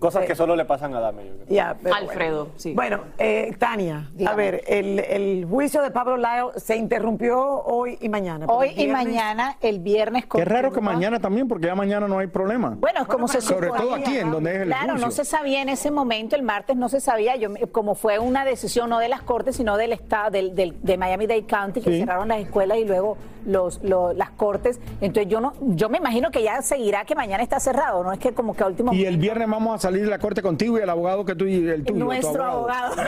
Cosas 0.00 0.24
que 0.24 0.34
solo 0.34 0.56
le 0.56 0.64
pasan 0.64 0.94
a 0.94 1.00
Dame. 1.00 1.22
Alfredo, 1.94 2.44
bueno. 2.44 2.54
sí. 2.56 2.72
Bueno, 2.74 3.00
eh, 3.18 3.54
Tania, 3.58 4.10
a 4.26 4.34
ver, 4.34 4.64
el, 4.66 5.46
juicio 5.48 5.82
de 5.82 5.90
Pablo 5.90 6.16
Lyle 6.16 6.58
se 6.58 6.76
interrumpió 6.76 7.38
hoy 7.38 7.98
y 8.00 8.08
mañana. 8.08 8.46
Hoy 8.48 8.72
y 8.76 8.86
mañana, 8.88 9.58
el 9.60 9.78
viernes. 9.80 10.24
Qué 10.24 10.44
raro 10.44 10.72
que 10.72 10.80
mañana 10.80 11.20
también, 11.20 11.46
porque 11.46 11.66
ya 11.66 11.74
mañana 11.74 12.08
no 12.08 12.18
hay 12.18 12.28
problema. 12.28 12.76
Bueno, 12.78 13.06
como 13.06 13.28
se 13.28 13.42
Sobre 13.42 13.68
todo 13.68 13.94
aquí, 13.94 14.16
en 14.16 14.30
donde 14.30 14.54
es 14.54 14.62
el 14.62 14.68
Claro, 14.68 14.96
no 14.96 15.10
se 15.10 15.24
sabía 15.24 15.60
en 15.60 15.68
ese 15.68 15.90
momento, 15.90 16.34
el 16.34 16.42
martes 16.42 16.76
no 16.76 16.88
se 16.88 17.00
sabía, 17.00 17.36
yo 17.36 17.50
como 17.70 17.94
fue 17.94 18.18
una 18.18 18.44
decisión 18.44 18.88
no 18.88 18.98
de 19.00 19.08
las 19.08 19.20
cortes, 19.20 19.56
sino 19.56 19.76
del 19.76 19.92
estado, 19.92 20.30
del, 20.30 20.54
de 20.54 20.96
Miami-Dade 20.96 21.44
County, 21.44 21.82
que 21.82 21.98
cerraron 21.98 22.28
las 22.28 22.40
escuelas 22.40 22.78
y 22.78 22.86
luego 22.86 23.18
los, 23.46 23.82
lo- 23.82 24.12
las 24.12 24.30
cortes. 24.30 24.80
Entonces 25.00 25.30
yo 25.30 25.40
no, 25.40 25.52
yo 25.60 25.88
me 25.88 25.98
imagino 25.98 26.30
que 26.30 26.42
ya 26.42 26.62
seguirá 26.62 27.04
que 27.04 27.14
mañana 27.14 27.42
está 27.42 27.60
cerrado, 27.60 28.02
no 28.04 28.12
es 28.12 28.18
que 28.18 28.32
como 28.34 28.54
que 28.54 28.62
a 28.64 28.66
último 28.66 28.92
Y 28.92 29.04
el 29.04 29.16
viernes 29.16 29.48
vamos 29.48 29.74
a 29.74 29.78
salir 29.78 30.02
de 30.04 30.10
la 30.10 30.18
corte 30.18 30.42
contigo 30.42 30.78
y 30.78 30.82
el 30.82 30.90
abogado 30.90 31.24
que 31.24 31.34
tú 31.34 31.46
y 31.46 31.68
el 31.68 31.84
tuyo. 31.84 31.98
tu 31.98 32.04
nuestro 32.04 32.44
abogado. 32.44 32.94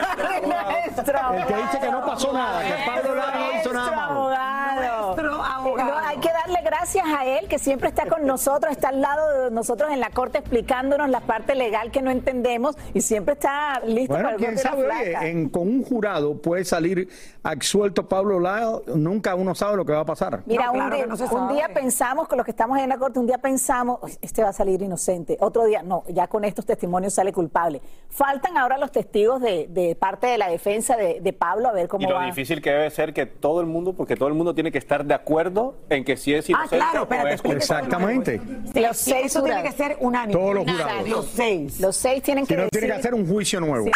Nuestro 0.42 1.32
El 1.34 1.46
que 1.46 1.54
dice 1.56 1.78
que 1.80 1.90
no 1.90 2.04
pasó 2.04 2.32
nada, 2.32 2.62
que 2.62 2.74
Pablo 2.90 3.14
Lara 3.14 3.38
no 3.38 3.58
hizo 3.60 3.72
nada 3.72 3.92
malo. 3.96 4.20
abogado. 4.20 5.06
Nuestro 5.06 5.42
abogado. 5.42 5.90
No, 5.92 5.98
hay 5.98 6.16
que 6.18 6.28
darle 6.32 6.60
gracias 6.64 7.04
a 7.06 7.24
él 7.26 7.48
que 7.48 7.58
siempre 7.58 7.88
está 7.88 8.06
con 8.06 8.26
nosotros, 8.26 8.72
está 8.72 8.88
al 8.88 9.00
lado 9.00 9.44
de 9.44 9.50
nosotros 9.50 9.90
en 9.92 10.00
la 10.00 10.10
corte 10.10 10.38
explicándonos 10.38 11.08
la 11.10 11.20
parte 11.20 11.54
legal 11.54 11.90
que 11.90 12.02
no 12.02 12.10
entendemos 12.10 12.76
y 12.94 13.00
siempre 13.00 13.34
está 13.34 13.80
listo 13.86 14.12
Bueno, 14.14 14.28
para 14.30 14.36
quién 14.38 14.58
sabe, 14.58 14.84
oye, 14.88 15.10
flaca. 15.10 15.26
en- 15.26 15.48
con 15.48 15.62
un 15.68 15.82
jurado 15.84 16.36
puede 16.40 16.64
salir 16.64 17.08
absuelto 17.42 18.08
Pablo 18.08 18.38
Lara, 18.40 18.68
nunca 18.94 19.34
uno 19.34 19.54
sabe 19.54 19.76
lo 19.76 19.84
que 19.84 19.92
va 19.92 20.00
a 20.00 20.04
pasar. 20.04 20.21
Mira, 20.46 20.66
No, 20.66 20.72
un, 20.72 20.78
claro 20.78 20.96
día, 20.96 21.06
no 21.06 21.14
un 21.14 21.74
pensamos, 21.74 22.28
con 22.28 22.36
los 22.38 22.44
que 22.44 22.50
estamos 22.50 22.78
en 22.78 22.88
la 22.88 22.98
corte, 22.98 23.18
un 23.18 23.26
día 23.26 23.38
pensamos, 23.38 23.98
"Uy, 24.02 24.16
este 24.20 24.42
va 24.42 24.50
a 24.50 24.52
salir 24.52 24.80
inocente. 24.82 25.36
Otro 25.40 25.64
día, 25.64 25.82
no, 25.82 26.04
ya 26.08 26.26
con 26.28 26.44
estos 26.44 26.64
testimonios 26.66 27.14
sale 27.14 27.32
culpable. 27.32 27.80
Faltan 28.08 28.56
ahora 28.56 28.78
los 28.78 28.92
testigos 28.92 29.40
de, 29.40 29.66
de 29.68 29.94
parte 29.94 30.26
de 30.26 30.38
la 30.38 30.48
defensa 30.48 30.96
de, 30.96 31.20
de 31.20 31.32
Pablo, 31.32 31.68
a 31.68 31.72
ver 31.72 31.88
cómo 31.88 32.04
Y 32.06 32.10
lo 32.10 32.16
va. 32.16 32.24
difícil 32.26 32.60
que 32.60 32.70
debe 32.70 32.90
ser 32.90 33.12
que 33.12 33.26
todo 33.26 33.60
el 33.60 33.66
mundo, 33.66 33.94
porque 33.94 34.16
todo 34.16 34.28
el 34.28 34.34
mundo 34.34 34.54
tiene 34.54 34.70
que 34.70 34.78
estar 34.78 35.04
de 35.04 35.14
acuerdo 35.14 35.74
en 35.88 36.04
que 36.04 36.16
si 36.16 36.34
es 36.34 36.46
Ah, 36.48 36.52
inocente 36.52 36.76
claro, 36.76 37.00
o 37.00 37.02
espérate, 37.04 37.34
es 37.34 37.42
culpable. 37.42 37.58
Exactamente. 37.58 38.40
Los 38.74 38.96
seis 38.96 39.26
Eso 39.26 39.42
tiene 39.42 39.62
que 39.62 39.72
ser 39.72 39.96
unánime. 40.00 40.38
Todos 40.38 40.54
los 40.54 40.64
jurados. 40.70 41.08
Los 41.08 41.26
seis. 41.26 41.80
Los 41.80 41.96
seis 41.96 42.22
tienen 42.22 42.44
Si 42.46 42.54
que 42.54 42.60
no, 42.62 42.68
tiene 42.68 42.86
que 42.86 42.92
decir- 42.92 43.00
hacer 43.00 43.14
un 43.14 43.26
juicio 43.26 43.60
nuevo. 43.60 43.86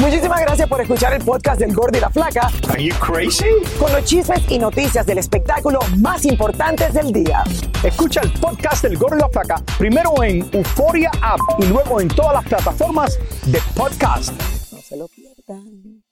Muchísimas 0.00 0.40
gracias 0.40 0.66
por 0.66 0.80
escuchar 0.80 1.12
el 1.12 1.22
podcast 1.22 1.60
del 1.60 1.74
Gordo 1.74 1.98
y 1.98 2.00
la 2.00 2.08
Flaca. 2.08 2.50
Are 2.70 2.82
you 2.82 2.94
crazy? 2.96 3.44
Con 3.78 3.92
los 3.92 4.02
chismes 4.04 4.40
y 4.48 4.58
noticias 4.58 5.04
del 5.04 5.18
espectáculo 5.18 5.78
más 5.98 6.24
importantes 6.24 6.94
del 6.94 7.12
día. 7.12 7.44
Escucha 7.84 8.22
el 8.22 8.32
podcast 8.32 8.82
del 8.82 8.96
Gordo 8.96 9.16
y 9.16 9.20
la 9.20 9.28
Flaca 9.28 9.62
primero 9.76 10.22
en 10.22 10.48
Euforia 10.52 11.10
App 11.20 11.40
y 11.58 11.66
luego 11.66 12.00
en 12.00 12.08
todas 12.08 12.32
las 12.32 12.44
plataformas 12.44 13.18
de 13.44 13.60
podcast. 13.76 14.32
No 14.72 14.80
se 14.80 14.96
lo 14.96 15.06
pierdan. 15.06 16.02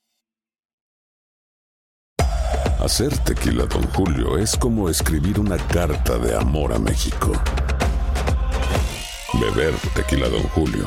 Hacer 2.80 3.16
tequila, 3.18 3.64
Don 3.64 3.84
Julio, 3.94 4.36
es 4.36 4.54
como 4.54 4.90
escribir 4.90 5.40
una 5.40 5.56
carta 5.56 6.18
de 6.18 6.36
amor 6.36 6.74
a 6.74 6.78
México. 6.78 7.32
Beber 9.32 9.74
tequila, 9.94 10.28
Don 10.28 10.42
Julio, 10.50 10.86